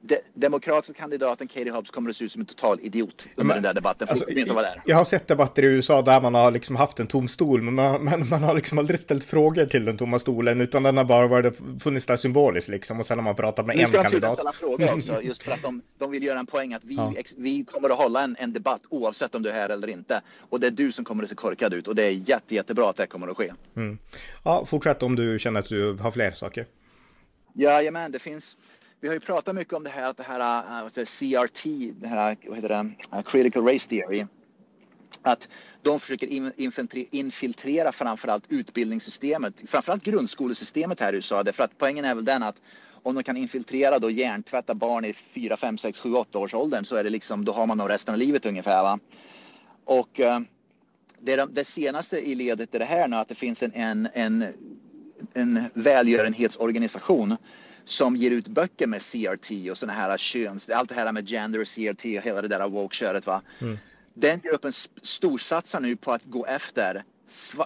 de, 0.00 0.18
demokratiska 0.34 1.00
kandidaten 1.00 1.48
Katie 1.48 1.72
Hobbs 1.72 1.90
kommer 1.90 2.10
att 2.10 2.16
se 2.16 2.24
ut 2.24 2.32
som 2.32 2.40
en 2.40 2.46
total 2.46 2.78
idiot 2.82 3.28
under 3.36 3.44
men, 3.44 3.54
den 3.54 3.62
där 3.62 3.74
debatten. 3.74 4.08
Alltså, 4.10 4.28
inte 4.30 4.52
vara 4.52 4.62
där. 4.62 4.82
Jag 4.86 4.96
har 4.96 5.04
sett 5.04 5.28
debatter 5.28 5.62
i 5.62 5.66
USA 5.66 6.02
där 6.02 6.20
man 6.20 6.34
har 6.34 6.50
liksom 6.50 6.76
haft 6.76 7.00
en 7.00 7.06
tom 7.06 7.28
stol, 7.28 7.62
men 7.62 7.74
man, 7.74 8.04
man, 8.04 8.28
man 8.28 8.42
har 8.42 8.54
liksom 8.54 8.78
aldrig 8.78 9.00
ställt 9.00 9.24
frågor 9.24 9.66
till 9.66 9.84
den 9.84 9.96
tomma 9.96 10.18
stolen, 10.18 10.60
utan 10.60 10.82
den 10.82 10.96
har 10.96 11.04
bara 11.04 11.26
varit, 11.26 11.58
funnits 11.80 12.06
där 12.06 12.16
symboliskt 12.16 12.68
liksom, 12.68 13.00
och 13.00 13.06
sen 13.06 13.18
har 13.18 13.24
man 13.24 13.36
pratat 13.36 13.66
med 13.66 13.76
en 13.76 13.84
kandidat. 13.84 14.12
Nu 14.12 14.18
ska 14.18 14.28
de 14.28 14.34
ställa 14.34 14.52
frågor 14.52 14.94
också, 14.94 15.22
just 15.26 15.42
för 15.42 15.52
att 15.52 15.62
de, 15.62 15.82
de 15.98 16.10
vill 16.10 16.24
göra 16.24 16.38
en 16.38 16.46
poäng 16.46 16.74
att 16.74 16.84
vi, 16.84 16.94
ja. 16.94 17.14
vi 17.36 17.64
kommer 17.64 17.90
att 17.90 17.98
hålla 17.98 18.22
en, 18.22 18.36
en 18.38 18.52
debatt 18.52 18.80
oavsett 18.88 19.34
om 19.34 19.42
du 19.42 19.50
är 19.50 19.54
här 19.54 19.68
eller 19.68 19.88
inte. 19.88 20.20
Och 20.50 20.60
det 20.60 20.66
är 20.66 20.70
du 20.70 20.92
som 20.92 21.04
kommer 21.04 21.22
att 21.22 21.28
se 21.28 21.34
korkad 21.34 21.74
ut 21.74 21.88
och 21.88 21.94
det 21.94 22.04
är 22.04 22.10
jätte, 22.10 22.54
jättebra 22.54 22.90
att 22.90 22.96
det 22.96 23.06
kommer 23.06 23.28
att 23.28 23.36
ske. 23.36 23.52
Mm. 23.76 23.98
Ja, 24.44 24.64
fortsätt 24.64 25.02
om 25.02 25.16
du 25.16 25.38
känner 25.38 25.60
att 25.60 25.68
du 25.68 25.92
har 25.92 26.10
fler 26.10 26.32
saker. 26.32 26.66
Jajamän, 27.54 28.12
det 28.12 28.18
finns 28.18 28.56
vi 29.00 29.08
har 29.08 29.14
ju 29.14 29.20
pratat 29.20 29.54
mycket 29.54 29.74
om 29.74 29.84
det 29.84 29.90
här, 29.90 30.10
att 30.10 30.16
det 30.16 30.22
här 30.22 30.80
äh, 30.80 30.84
uh, 30.84 31.04
CRT, 31.04 31.64
det 32.00 32.06
här, 32.06 32.36
vad 32.46 32.56
heter 32.56 32.68
det, 32.68 33.16
uh, 33.16 33.22
critical 33.22 33.66
race 33.66 33.88
theory. 33.88 34.26
Att 35.22 35.48
de 35.82 36.00
försöker 36.00 36.52
infiltrera 37.14 37.92
framförallt 37.92 38.44
utbildningssystemet, 38.48 39.62
framförallt 39.66 40.04
grundskolesystemet 40.04 41.00
här 41.00 41.12
i 41.12 41.16
USA. 41.16 41.42
Därför 41.42 41.64
att 41.64 41.78
poängen 41.78 42.04
är 42.04 42.14
väl 42.14 42.24
den 42.24 42.42
att 42.42 42.62
om 43.02 43.14
de 43.14 43.22
kan 43.22 43.36
infiltrera 43.36 43.98
då 43.98 44.10
hjärntvätta 44.10 44.74
barn 44.74 45.04
i 45.04 45.12
4, 45.12 45.56
5, 45.56 45.78
6, 45.78 45.98
7, 45.98 46.14
8 46.14 46.38
års 46.38 46.54
åldern 46.54 46.84
så 46.84 46.96
är 46.96 47.04
det 47.04 47.10
liksom, 47.10 47.44
då 47.44 47.52
har 47.52 47.66
man 47.66 47.78
dem 47.78 47.88
resten 47.88 48.14
av 48.14 48.18
livet 48.18 48.46
ungefär. 48.46 48.82
Va? 48.82 48.98
Och 49.84 50.20
uh, 50.20 50.40
det, 51.18 51.46
det, 51.52 51.64
senaste 51.64 52.28
i 52.28 52.34
ledet 52.34 52.74
är 52.74 52.78
det 52.78 52.84
här 52.84 53.08
nu 53.08 53.16
att 53.16 53.28
det 53.28 53.34
finns 53.34 53.62
en, 53.62 53.72
en, 53.74 54.08
en, 54.14 54.44
en 55.34 55.64
välgörenhetsorganisation 55.74 57.36
som 57.88 58.16
ger 58.16 58.30
ut 58.30 58.48
böcker 58.48 58.86
med 58.86 59.02
CRT 59.02 59.70
och 59.70 59.78
sådana 59.78 59.98
här 59.98 60.16
köns, 60.16 60.70
allt 60.70 60.88
det 60.88 60.94
här 60.94 61.12
med 61.12 61.28
gender 61.28 61.60
och 61.60 61.66
CRT 61.66 62.04
och 62.04 62.24
hela 62.24 62.42
det 62.42 62.48
där 62.48 62.68
woke-köret 62.68 63.26
va. 63.26 63.42
Mm. 63.58 63.78
Den 64.14 64.40
gruppen 64.40 64.72
storsatsar 65.02 65.80
nu 65.80 65.96
på 65.96 66.12
att 66.12 66.24
gå 66.24 66.46
efter 66.46 67.04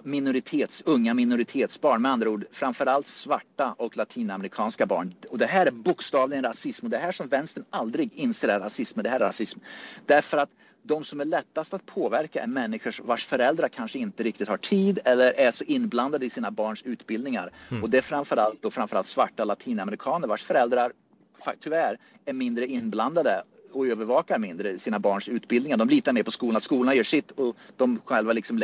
minoritets, 0.03 0.83
unga 0.87 1.15
minoritetsbarn, 1.15 2.03
med 2.03 2.13
andra 2.13 2.31
ord 2.31 2.45
framförallt 2.51 3.07
svarta 3.07 3.75
och 3.79 3.97
latinamerikanska 3.97 4.87
barn. 4.87 5.15
Och 5.29 5.39
det 5.39 5.47
här 5.47 5.67
är 5.67 5.71
bokstavligen 5.71 6.45
rasism 6.45 6.87
och 6.87 6.91
det 6.91 6.99
här 6.99 7.13
som 7.13 7.29
vänstern 7.29 7.65
aldrig 7.71 8.15
inser 8.15 8.49
är 8.49 8.61
rasism, 8.61 9.01
det 9.03 9.09
här 9.09 9.21
är 9.21 9.25
rasism. 9.25 9.61
Därför 10.07 10.39
att 10.39 10.51
de 10.83 11.05
som 11.05 11.21
är 11.21 11.25
lättast 11.25 11.75
att 11.75 11.87
påverka 11.87 12.43
är 12.43 12.47
människor 12.47 12.95
vars 13.03 13.27
föräldrar 13.27 13.69
kanske 13.69 13.99
inte 13.99 14.23
riktigt 14.23 14.49
har 14.49 14.57
tid 14.57 14.99
eller 15.05 15.33
är 15.33 15.51
så 15.51 15.65
inblandade 15.65 16.27
i 16.27 16.31
sina 16.31 16.51
barns 16.51 16.83
utbildningar. 16.83 17.53
Mm. 17.71 17.83
Och 17.83 17.91
det 17.91 17.99
är 17.99 18.03
framförallt, 18.03 18.63
då 18.63 18.71
framförallt 18.71 19.07
svarta 19.07 19.45
latinamerikaner 19.45 20.29
vars 20.29 20.45
föräldrar 20.45 20.93
tyvärr 21.61 21.99
är 22.25 22.33
mindre 22.33 22.67
inblandade 22.67 23.43
och 23.73 23.87
övervakar 23.87 24.39
mindre 24.39 24.79
sina 24.79 24.99
barns 24.99 25.29
utbildningar. 25.29 25.77
De 25.77 25.89
litar 25.89 26.13
mer 26.13 26.23
på 26.23 26.31
skolan, 26.31 26.57
att 26.57 26.63
skolorna 26.63 26.95
gör 26.95 27.03
sitt 27.03 27.31
och 27.31 27.57
de 27.77 28.01
själva 28.05 28.33
liksom 28.33 28.63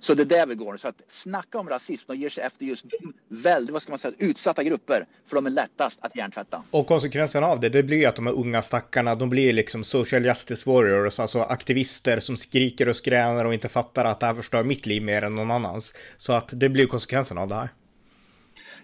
Så 0.00 0.14
det 0.14 0.22
är 0.22 0.26
där 0.26 0.46
vi 0.46 0.54
går. 0.54 0.76
Så 0.76 0.88
att 0.88 1.02
snacka 1.08 1.58
om 1.58 1.68
rasism, 1.68 2.04
de 2.06 2.16
ger 2.18 2.28
sig 2.28 2.44
efter 2.44 2.66
just 2.66 2.86
väldigt, 3.28 3.70
vad 3.70 3.82
ska 3.82 3.92
man 3.92 3.98
säga, 3.98 4.14
utsatta 4.18 4.64
grupper. 4.64 5.06
För 5.26 5.36
de 5.36 5.46
är 5.46 5.50
lättast 5.50 6.00
att 6.02 6.16
hjärntvätta. 6.16 6.62
Och 6.70 6.86
konsekvensen 6.86 7.44
av 7.44 7.60
det, 7.60 7.68
det 7.68 7.82
blir 7.82 8.08
att 8.08 8.16
de 8.16 8.26
här 8.26 8.34
unga 8.34 8.62
stackarna, 8.62 9.14
de 9.14 9.30
blir 9.30 9.52
liksom 9.52 9.84
social 9.84 10.24
justice 10.24 10.70
warriors, 10.70 11.20
alltså 11.20 11.40
aktivister 11.40 12.20
som 12.20 12.36
skriker 12.36 12.88
och 12.88 12.96
skränar 12.96 13.44
och 13.44 13.54
inte 13.54 13.68
fattar 13.68 14.04
att 14.04 14.20
det 14.20 14.26
här 14.26 14.34
förstör 14.34 14.64
mitt 14.64 14.86
liv 14.86 15.02
mer 15.02 15.24
än 15.24 15.34
någon 15.34 15.50
annans. 15.50 15.94
Så 16.16 16.32
att 16.32 16.50
det 16.52 16.68
blir 16.68 16.86
konsekvensen 16.86 17.38
av 17.38 17.48
det 17.48 17.54
här. 17.54 17.68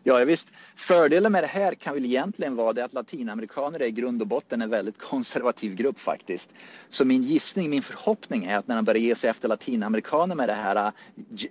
Ja, 0.09 0.25
visst. 0.25 0.49
Fördelen 0.77 1.33
med 1.33 1.43
det 1.43 1.47
här 1.47 1.75
kan 1.75 1.95
väl 1.95 2.05
egentligen 2.05 2.57
vara 2.57 2.73
det 2.73 2.85
att 2.85 2.93
latinamerikaner 2.93 3.81
är 3.81 3.87
i 3.87 3.91
grund 3.91 4.23
och 4.23 4.29
botten 4.29 4.63
en 4.63 4.71
väldigt 4.71 4.99
konservativ 4.99 5.75
grupp 5.75 5.99
faktiskt. 5.99 6.55
Så 6.89 7.05
min 7.05 7.23
gissning, 7.23 7.71
min 7.71 7.83
förhoppning 7.83 8.45
är 8.45 8.59
att 8.59 8.69
när 8.69 8.77
de 8.77 8.85
börjar 8.85 9.01
ge 9.01 9.15
sig 9.15 9.31
efter 9.31 9.49
latinamerikaner 9.49 10.35
med 10.35 10.49
det 10.49 10.55
här 10.55 10.93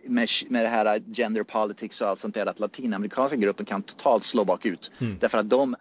med, 0.04 0.30
med 0.50 0.66
det 0.66 0.70
här 0.70 1.02
gender 1.14 1.44
politics 1.44 2.02
och 2.02 2.08
allt 2.08 2.20
sånt 2.20 2.36
där, 2.36 2.46
att 2.46 2.60
latinamerikanska 2.60 3.38
gruppen 3.38 3.66
kan 3.66 3.82
totalt 3.82 4.24
slå 4.24 4.46
bakut. 4.46 4.92
Mm. 5.00 5.18
Därför 5.20 5.38
att 5.38 5.50
de 5.50 5.76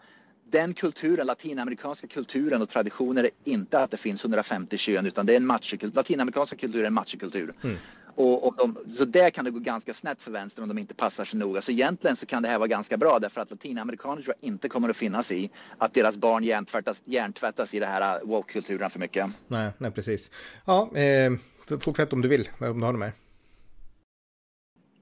den 0.50 0.74
kulturen, 0.74 1.26
latinamerikanska 1.26 2.06
kulturen 2.06 2.62
och 2.62 2.68
traditioner 2.68 3.24
är 3.24 3.30
inte 3.44 3.78
att 3.78 3.90
det 3.90 3.96
finns 3.96 4.24
150 4.24 4.76
kön 4.76 5.06
utan 5.06 5.26
det 5.26 5.32
är 5.32 5.36
en 5.36 5.46
machokultur. 5.46 5.96
Latinamerikanska 5.96 6.56
kultur 6.56 6.82
är 6.82 6.86
en 6.86 6.94
machokultur. 6.94 7.52
Mm. 7.62 7.76
Och, 8.14 8.46
och 8.46 8.54
de, 8.56 8.76
så 8.90 9.04
där 9.04 9.30
kan 9.30 9.44
det 9.44 9.50
gå 9.50 9.58
ganska 9.58 9.94
snett 9.94 10.22
för 10.22 10.30
vänstern 10.30 10.62
om 10.62 10.68
de 10.68 10.78
inte 10.78 10.94
passar 10.94 11.24
sig 11.24 11.38
noga. 11.38 11.60
Så 11.60 11.70
egentligen 11.70 12.16
så 12.16 12.26
kan 12.26 12.42
det 12.42 12.48
här 12.48 12.58
vara 12.58 12.68
ganska 12.68 12.96
bra 12.96 13.18
därför 13.18 13.40
att 13.40 13.50
latinamerikaner 13.50 14.22
tror 14.22 14.34
jag 14.40 14.48
inte 14.48 14.68
kommer 14.68 14.88
att 14.88 14.96
finnas 14.96 15.32
i 15.32 15.50
att 15.78 15.94
deras 15.94 16.16
barn 16.16 16.44
hjärntvättas, 16.44 17.02
hjärntvättas 17.04 17.74
i 17.74 17.80
det 17.80 17.86
här 17.86 18.20
woke-kulturen 18.24 18.90
för 18.90 19.00
mycket. 19.00 19.26
Nej, 19.48 19.70
nej 19.78 19.90
precis. 19.90 20.30
Ja, 20.66 20.96
eh, 20.96 21.32
fortsätt 21.80 22.12
om 22.12 22.22
du 22.22 22.28
vill, 22.28 22.48
om 22.58 22.80
du 22.80 22.86
har 22.86 22.92
något 22.92 23.00
mer. 23.00 23.12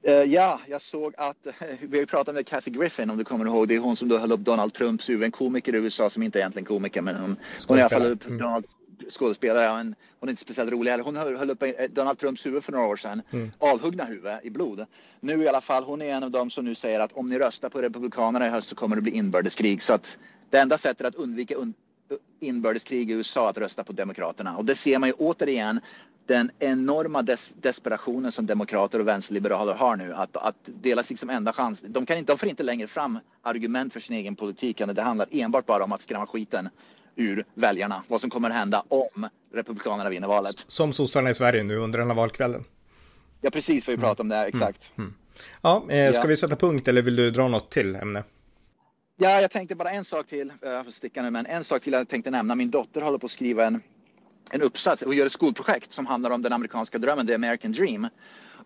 Uh, 0.08 0.14
ja, 0.14 0.60
jag 0.68 0.82
såg 0.82 1.14
att, 1.16 1.46
uh, 1.46 1.52
vi 1.80 1.96
har 1.96 2.00
ju 2.00 2.06
pratat 2.06 2.34
med 2.34 2.46
Kathy 2.46 2.70
Griffin 2.70 3.10
om 3.10 3.18
du 3.18 3.24
kommer 3.24 3.44
ihåg, 3.44 3.68
det 3.68 3.74
är 3.74 3.78
hon 3.78 3.96
som 3.96 4.08
då 4.08 4.18
höll 4.18 4.32
upp 4.32 4.40
Donald 4.40 4.74
Trumps 4.74 5.10
huvud, 5.10 5.24
en 5.24 5.30
komiker 5.30 5.74
i 5.74 5.78
USA 5.78 6.10
som 6.10 6.22
inte 6.22 6.38
är 6.38 6.40
egentligen 6.40 6.66
komiker 6.66 7.02
men 7.02 7.16
hon, 7.16 7.36
hon 7.66 7.78
i 7.78 7.80
alla 7.80 7.90
fall 7.90 8.06
upp 8.06 8.26
mm. 8.26 8.38
Donald 8.38 8.64
skådespelare, 9.08 9.76
men 9.76 9.94
hon 10.20 10.28
är 10.28 10.30
inte 10.30 10.42
speciellt 10.42 10.72
rolig 10.72 10.90
heller. 10.90 11.04
Hon 11.04 11.16
höll, 11.16 11.50
upp 11.50 11.64
Donald 11.90 12.18
Trumps 12.18 12.46
huvud 12.46 12.64
för 12.64 12.72
några 12.72 12.86
år 12.86 12.96
sedan, 12.96 13.22
mm. 13.30 13.50
avhuggna 13.58 14.04
huvud 14.04 14.32
i 14.42 14.50
blod. 14.50 14.86
Nu 15.20 15.42
i 15.42 15.48
alla 15.48 15.60
fall, 15.60 15.84
hon 15.84 16.02
är 16.02 16.12
en 16.12 16.22
av 16.22 16.30
dem 16.30 16.50
som 16.50 16.64
nu 16.64 16.74
säger 16.74 17.00
att 17.00 17.12
om 17.12 17.26
ni 17.26 17.38
röstar 17.38 17.68
på 17.68 17.82
Republikanerna 17.82 18.46
i 18.46 18.50
höst 18.50 18.68
så 18.68 18.74
kommer 18.74 18.96
det 18.96 19.02
bli 19.02 19.12
inbördeskrig. 19.12 19.82
Så 19.82 19.92
att 19.92 20.18
det 20.50 20.58
enda 20.58 20.78
sättet 20.78 21.06
att 21.06 21.14
undvika 21.14 21.54
un 21.54 21.74
inbördeskrig 22.40 23.10
i 23.10 23.14
USA 23.14 23.50
att 23.50 23.58
rösta 23.58 23.84
på 23.84 23.92
Demokraterna. 23.92 24.56
Och 24.56 24.64
det 24.64 24.74
ser 24.74 24.98
man 24.98 25.08
ju 25.08 25.12
återigen 25.12 25.80
den 26.26 26.50
enorma 26.58 27.22
des 27.22 27.50
desperationen 27.54 28.32
som 28.32 28.46
demokrater 28.46 29.00
och 29.00 29.08
vänsterliberaler 29.08 29.74
har 29.74 29.96
nu. 29.96 30.12
Att, 30.12 30.36
att 30.36 30.56
deras 30.64 31.10
liksom 31.10 31.30
enda 31.30 31.52
chans, 31.52 31.80
de, 31.80 32.06
kan 32.06 32.18
inte, 32.18 32.32
de 32.32 32.38
får 32.38 32.48
inte 32.48 32.62
längre 32.62 32.86
fram 32.86 33.18
argument 33.42 33.92
för 33.92 34.00
sin 34.00 34.16
egen 34.16 34.36
politik. 34.36 34.82
Det 34.94 35.02
handlar 35.02 35.28
enbart 35.30 35.66
bara 35.66 35.84
om 35.84 35.92
att 35.92 36.02
skrämma 36.02 36.26
skiten 36.26 36.68
ur 37.16 37.44
väljarna. 37.54 38.02
Vad 38.08 38.20
som 38.20 38.30
kommer 38.30 38.50
att 38.50 38.56
hända 38.56 38.84
om 38.88 39.28
Republikanerna 39.54 40.10
vinner 40.10 40.28
valet. 40.28 40.64
Som 40.68 40.92
sossarna 40.92 41.30
i 41.30 41.34
Sverige 41.34 41.62
nu 41.62 41.76
under 41.76 41.98
den 41.98 42.08
här 42.08 42.16
valkvällen. 42.16 42.64
Ja, 43.40 43.50
precis 43.50 43.88
vi 43.88 43.96
pratar 43.96 44.24
om 44.24 44.28
det, 44.28 44.44
exakt. 44.44 44.92
Mm. 44.96 45.08
Mm. 45.08 45.18
Ja, 45.62 45.90
eh, 45.90 46.12
ska 46.12 46.22
ja. 46.22 46.26
vi 46.26 46.36
sätta 46.36 46.56
punkt 46.56 46.88
eller 46.88 47.02
vill 47.02 47.16
du 47.16 47.30
dra 47.30 47.48
något 47.48 47.70
till 47.70 47.94
ämne? 47.94 48.24
Ja, 49.16 49.40
jag 49.40 49.50
tänkte 49.50 49.74
bara 49.74 49.90
en 49.90 50.04
sak 50.04 50.26
till. 50.26 50.52
Jag 50.60 50.84
får 50.84 50.92
sticka 50.92 51.22
nu, 51.22 51.30
men 51.30 51.46
en 51.46 51.64
sak 51.64 51.82
till 51.82 51.92
jag 51.92 52.08
tänkte 52.08 52.30
nämna. 52.30 52.54
Min 52.54 52.70
dotter 52.70 53.00
håller 53.00 53.18
på 53.18 53.26
att 53.26 53.30
skriva 53.30 53.66
en, 53.66 53.82
en 54.50 54.62
uppsats 54.62 55.02
och 55.02 55.14
gör 55.14 55.26
ett 55.26 55.32
skolprojekt 55.32 55.92
som 55.92 56.06
handlar 56.06 56.30
om 56.30 56.42
den 56.42 56.52
amerikanska 56.52 56.98
drömmen, 56.98 57.26
the 57.26 57.34
American 57.34 57.72
dream. 57.72 58.08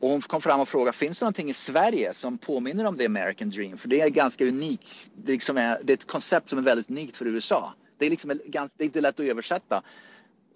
Och 0.01 0.09
hon 0.09 0.21
kom 0.21 0.41
fram 0.41 0.61
och 0.61 0.69
frågade, 0.69 0.97
finns 0.97 1.19
det 1.19 1.25
någonting 1.25 1.51
i 1.51 1.55
Sverige 1.55 2.13
som 2.13 2.39
påminner 2.39 2.87
om 2.87 2.97
the 2.97 3.07
American 3.07 3.51
dream? 3.51 3.79
För 3.79 3.89
det 3.89 4.01
är 4.01 4.09
ganska 4.09 4.45
unikt. 4.45 5.11
Det, 5.15 5.33
liksom 5.33 5.57
är, 5.57 5.79
det 5.83 5.93
är 5.93 5.95
ett 5.97 6.07
koncept 6.07 6.49
som 6.49 6.59
är 6.59 6.63
väldigt 6.63 6.91
unikt 6.91 7.17
för 7.17 7.27
USA. 7.27 7.75
Det 7.99 8.07
är, 8.07 8.11
liksom 8.11 8.41
ganska, 8.47 8.75
det 8.79 8.85
är 8.85 8.87
inte 8.87 9.01
lätt 9.01 9.21
att 9.21 9.27
översätta. 9.27 9.83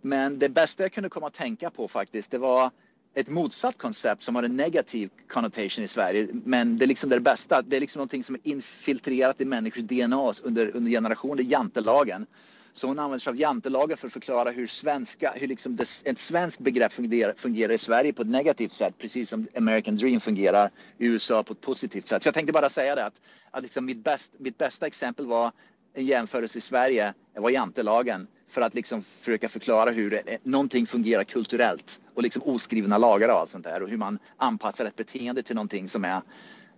Men 0.02 0.38
det 0.38 0.49
bästa 0.49 0.82
jag 0.82 0.92
kunde 0.92 1.09
komma 1.09 1.26
att 1.26 1.35
tänka 1.35 1.70
på 1.70 1.88
faktiskt, 1.88 2.30
det 2.30 2.38
var 2.38 2.70
ett 3.14 3.28
motsatt 3.28 3.78
koncept 3.78 4.23
som 4.23 4.35
har 4.37 4.42
en 4.42 4.56
negativ 4.56 5.11
connotation 5.28 5.85
i 5.85 5.88
Sverige. 5.88 6.28
Men 6.32 6.78
det 6.78 6.85
är 6.85 6.87
liksom 6.87 7.11
det 7.11 7.20
bästa. 7.20 7.62
Det 7.62 7.76
är 7.76 7.80
liksom 7.80 7.99
någonting 7.99 8.25
som 8.25 8.35
är 8.35 8.40
infiltrerat 8.44 9.40
i 9.40 9.44
människors 9.44 9.82
DNA 9.82 10.32
under, 10.42 10.76
under 10.76 10.90
generationer. 10.90 11.42
Jantelagen. 11.42 12.26
Så 12.73 12.87
hon 12.87 12.99
använder 12.99 13.18
sig 13.18 13.30
av 13.30 13.37
jantelagen 13.37 13.97
för 13.97 14.06
att 14.06 14.12
förklara 14.12 14.50
hur 14.50 14.66
svenska, 14.66 15.32
hur 15.37 15.49
liksom 15.49 15.76
det, 15.76 16.02
ett 16.04 16.18
svenskt 16.18 16.61
begrepp 16.61 16.92
fungerar, 16.92 17.35
fungerar 17.37 17.73
i 17.73 17.78
Sverige 17.78 18.12
på 18.12 18.23
ett 18.23 18.28
negativt 18.28 18.73
sätt. 18.73 18.94
Precis 18.99 19.28
som 19.28 19.47
American 19.56 19.97
Dream 19.97 20.20
fungerar 20.20 20.70
i 20.99 21.06
USA 21.06 21.42
på 21.42 21.52
ett 21.52 21.61
positivt 21.61 22.06
sätt. 22.06 22.23
Så 22.23 22.26
jag 22.26 22.35
tänkte 22.35 22.52
bara 22.52 22.70
säga 22.70 22.94
det 22.94 23.04
att, 23.04 23.20
att 23.50 23.62
liksom 23.62 23.85
mitt, 23.85 24.04
bäst, 24.04 24.32
mitt 24.38 24.59
bästa 24.59 24.87
exempel 24.87 25.26
var 25.26 25.52
en 25.94 26.04
jämförelse 26.04 26.59
i 26.59 26.61
Sverige 26.61 27.14
var 27.35 27.50
jantelagen 27.50 28.26
för 28.49 28.62
att 28.62 28.75
liksom 28.75 29.02
försöka 29.02 29.49
förklara 29.49 29.90
hur 29.90 30.20
någonting 30.42 30.87
fungerar 30.87 31.25
kulturellt 31.25 32.00
och 32.14 32.23
liksom 32.23 32.42
oskrivna 32.42 32.99
lagar 32.99 33.28
och 33.28 33.35
allt 33.35 33.50
sånt 33.50 33.64
där 33.64 33.82
och 33.82 33.88
hur 33.88 33.97
man 33.97 34.18
anpassar 34.37 34.85
ett 34.85 34.97
beteende 34.97 35.42
till 35.42 35.54
någonting 35.54 35.88
som 35.88 36.04
är 36.04 36.23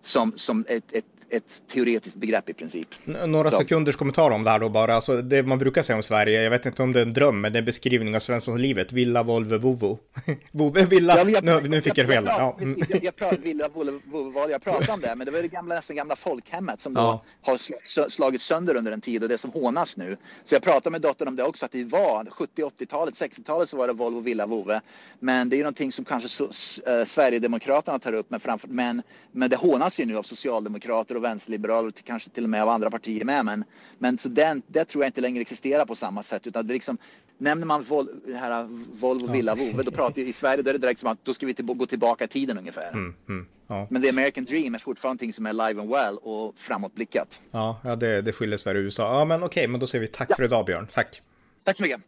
som, 0.02 0.32
som 0.36 0.64
ett, 0.68 0.92
ett 0.92 1.04
ett 1.32 1.62
teoretiskt 1.68 2.16
begrepp 2.16 2.48
i 2.48 2.54
princip. 2.54 2.88
Några 3.26 3.50
så. 3.50 3.58
sekunders 3.58 3.96
kommentar 3.96 4.30
om 4.30 4.44
det 4.44 4.50
här 4.50 4.58
då 4.58 4.68
bara. 4.68 4.94
Alltså, 4.94 5.22
det 5.22 5.42
man 5.42 5.58
brukar 5.58 5.82
säga 5.82 5.96
om 5.96 6.02
Sverige, 6.02 6.42
jag 6.42 6.50
vet 6.50 6.66
inte 6.66 6.82
om 6.82 6.92
det 6.92 7.00
är 7.00 7.06
en 7.06 7.12
dröm, 7.12 7.40
men 7.40 7.52
det 7.52 7.56
är 7.56 7.60
en 7.60 7.64
beskrivning 7.64 8.16
av 8.16 8.20
Svenssonlivet. 8.20 8.92
Villa, 8.92 9.22
Volvo, 9.22 9.58
Vovo. 9.58 9.98
Villa, 10.88 11.16
ja, 11.16 11.28
jag, 11.28 11.44
nu, 11.44 11.68
nu 11.68 11.82
fick 11.82 11.98
jag, 11.98 12.08
fel. 12.08 12.24
Ja. 12.26 12.56
Jag, 12.60 12.84
jag, 12.88 13.04
jag 13.04 13.16
pratade, 13.16 13.42
Villa, 13.42 13.68
Volvo, 13.68 14.00
Vovo, 14.04 14.50
jag 14.50 14.62
pratade 14.62 14.92
om 14.92 15.00
det, 15.00 15.14
men 15.16 15.26
det 15.26 15.32
var 15.32 15.42
det 15.42 15.48
gamla, 15.48 15.74
nästan 15.74 15.96
gamla 15.96 16.16
folkhemmet 16.16 16.80
som 16.80 16.94
då 16.94 17.00
ja. 17.00 17.24
har 17.42 18.08
slagit 18.08 18.40
sönder 18.40 18.76
under 18.76 18.92
en 18.92 19.00
tid 19.00 19.22
och 19.22 19.28
det 19.28 19.38
som 19.38 19.50
hånas 19.50 19.96
nu. 19.96 20.16
Så 20.44 20.54
jag 20.54 20.62
pratade 20.62 20.90
med 20.90 21.00
dottern 21.00 21.28
om 21.28 21.36
det 21.36 21.44
också, 21.44 21.64
att 21.64 21.72
det 21.72 21.84
var 21.84 22.26
70, 22.30 22.62
80-talet, 22.62 23.14
60-talet 23.14 23.68
så 23.68 23.76
var 23.76 23.86
det 23.86 23.92
Volvo, 23.92 24.20
Villa, 24.20 24.46
Vove. 24.46 24.80
Men 25.20 25.48
det 25.48 25.56
är 25.56 25.58
ju 25.58 25.62
någonting 25.62 25.92
som 25.92 26.04
kanske 26.04 26.28
så, 26.28 26.44
äh, 26.90 27.04
Sverigedemokraterna 27.04 27.98
tar 27.98 28.12
upp, 28.12 28.26
men, 28.30 28.40
framför, 28.40 28.68
men, 28.68 29.02
men 29.32 29.50
det 29.50 29.56
hånas 29.56 29.91
ju 30.00 30.06
nu 30.06 30.16
av 30.16 30.22
socialdemokrater 30.22 31.16
och 31.16 31.24
vänsterliberaler 31.24 31.88
och 31.88 32.04
kanske 32.04 32.30
till 32.30 32.44
och 32.44 32.50
med 32.50 32.62
av 32.62 32.68
andra 32.68 32.90
partier 32.90 33.24
med. 33.24 33.44
Men, 33.44 33.64
men 33.98 34.18
så 34.18 34.28
den, 34.28 34.62
det 34.66 34.84
tror 34.84 35.04
jag 35.04 35.08
inte 35.08 35.20
längre 35.20 35.40
existerar 35.40 35.84
på 35.84 35.94
samma 35.94 36.22
sätt. 36.22 36.46
Utan 36.46 36.66
det 36.66 36.72
liksom, 36.72 36.98
nämner 37.38 37.66
man 37.66 37.82
Vol, 37.82 38.08
här, 38.34 38.68
Volvo 39.00 39.32
Villa 39.32 39.54
Vove, 39.54 39.82
då 39.82 39.90
pratar 39.90 40.22
i 40.22 40.32
Sverige 40.32 40.62
då 40.62 40.68
är 40.68 40.72
det 40.72 40.78
direkt 40.78 41.00
som 41.00 41.08
att 41.08 41.24
då 41.24 41.34
ska 41.34 41.46
vi 41.46 41.54
till, 41.54 41.64
gå 41.64 41.86
tillbaka 41.86 42.24
i 42.24 42.28
tiden 42.28 42.58
ungefär. 42.58 42.88
Mm, 42.88 43.14
mm, 43.28 43.46
ja. 43.66 43.86
Men 43.90 44.02
the 44.02 44.08
American 44.08 44.44
Dream 44.44 44.74
är 44.74 44.78
fortfarande 44.78 45.12
någonting 45.12 45.32
som 45.32 45.46
är 45.46 45.52
live 45.52 45.80
and 45.80 45.90
well 45.90 46.18
och 46.22 46.54
framåtblickat. 46.56 47.40
Ja, 47.50 47.80
ja 47.84 47.96
det, 47.96 48.22
det 48.22 48.32
skiljer 48.32 48.58
Sverige 48.58 48.80
och 48.80 48.84
USA. 48.84 49.18
Ja, 49.18 49.24
men 49.24 49.42
okej, 49.42 49.68
men 49.68 49.80
då 49.80 49.86
säger 49.86 50.02
vi 50.02 50.08
tack 50.08 50.30
ja. 50.30 50.36
för 50.36 50.44
idag 50.44 50.66
Björn. 50.66 50.88
Tack. 50.94 51.22
Tack 51.64 51.76
så 51.76 51.82
mycket. 51.82 52.00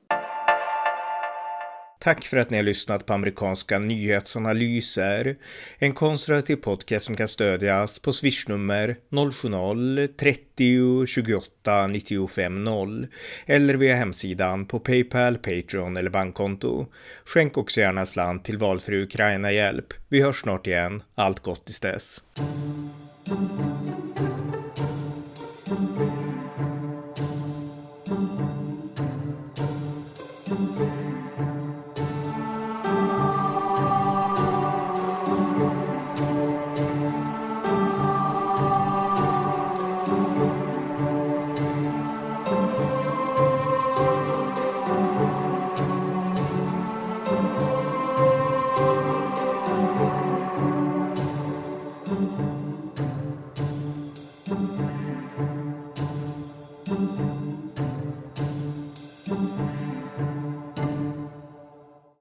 Tack 2.04 2.24
för 2.24 2.36
att 2.36 2.50
ni 2.50 2.56
har 2.56 2.64
lyssnat 2.64 3.06
på 3.06 3.12
amerikanska 3.12 3.78
nyhetsanalyser. 3.78 5.36
En 5.78 5.92
konservativ 5.92 6.56
podcast 6.56 7.06
som 7.06 7.16
kan 7.16 7.28
stödjas 7.28 7.98
på 7.98 8.12
swishnummer 8.12 8.96
070-30 9.10 11.06
28 11.06 11.86
95 11.86 12.64
0 12.64 13.06
eller 13.46 13.74
via 13.74 13.96
hemsidan 13.96 14.66
på 14.66 14.80
Paypal, 14.80 15.36
Patreon 15.36 15.96
eller 15.96 16.10
bankkonto. 16.10 16.86
Skänk 17.24 17.58
också 17.58 17.80
gärna 17.80 18.06
slant 18.06 18.44
till 18.44 18.58
valfri 18.58 19.02
Ukraina-hjälp. 19.02 19.94
Vi 20.08 20.22
hörs 20.22 20.40
snart 20.40 20.66
igen. 20.66 21.02
Allt 21.14 21.40
gott 21.40 21.64
tills 21.64 21.80
dess. 21.80 22.22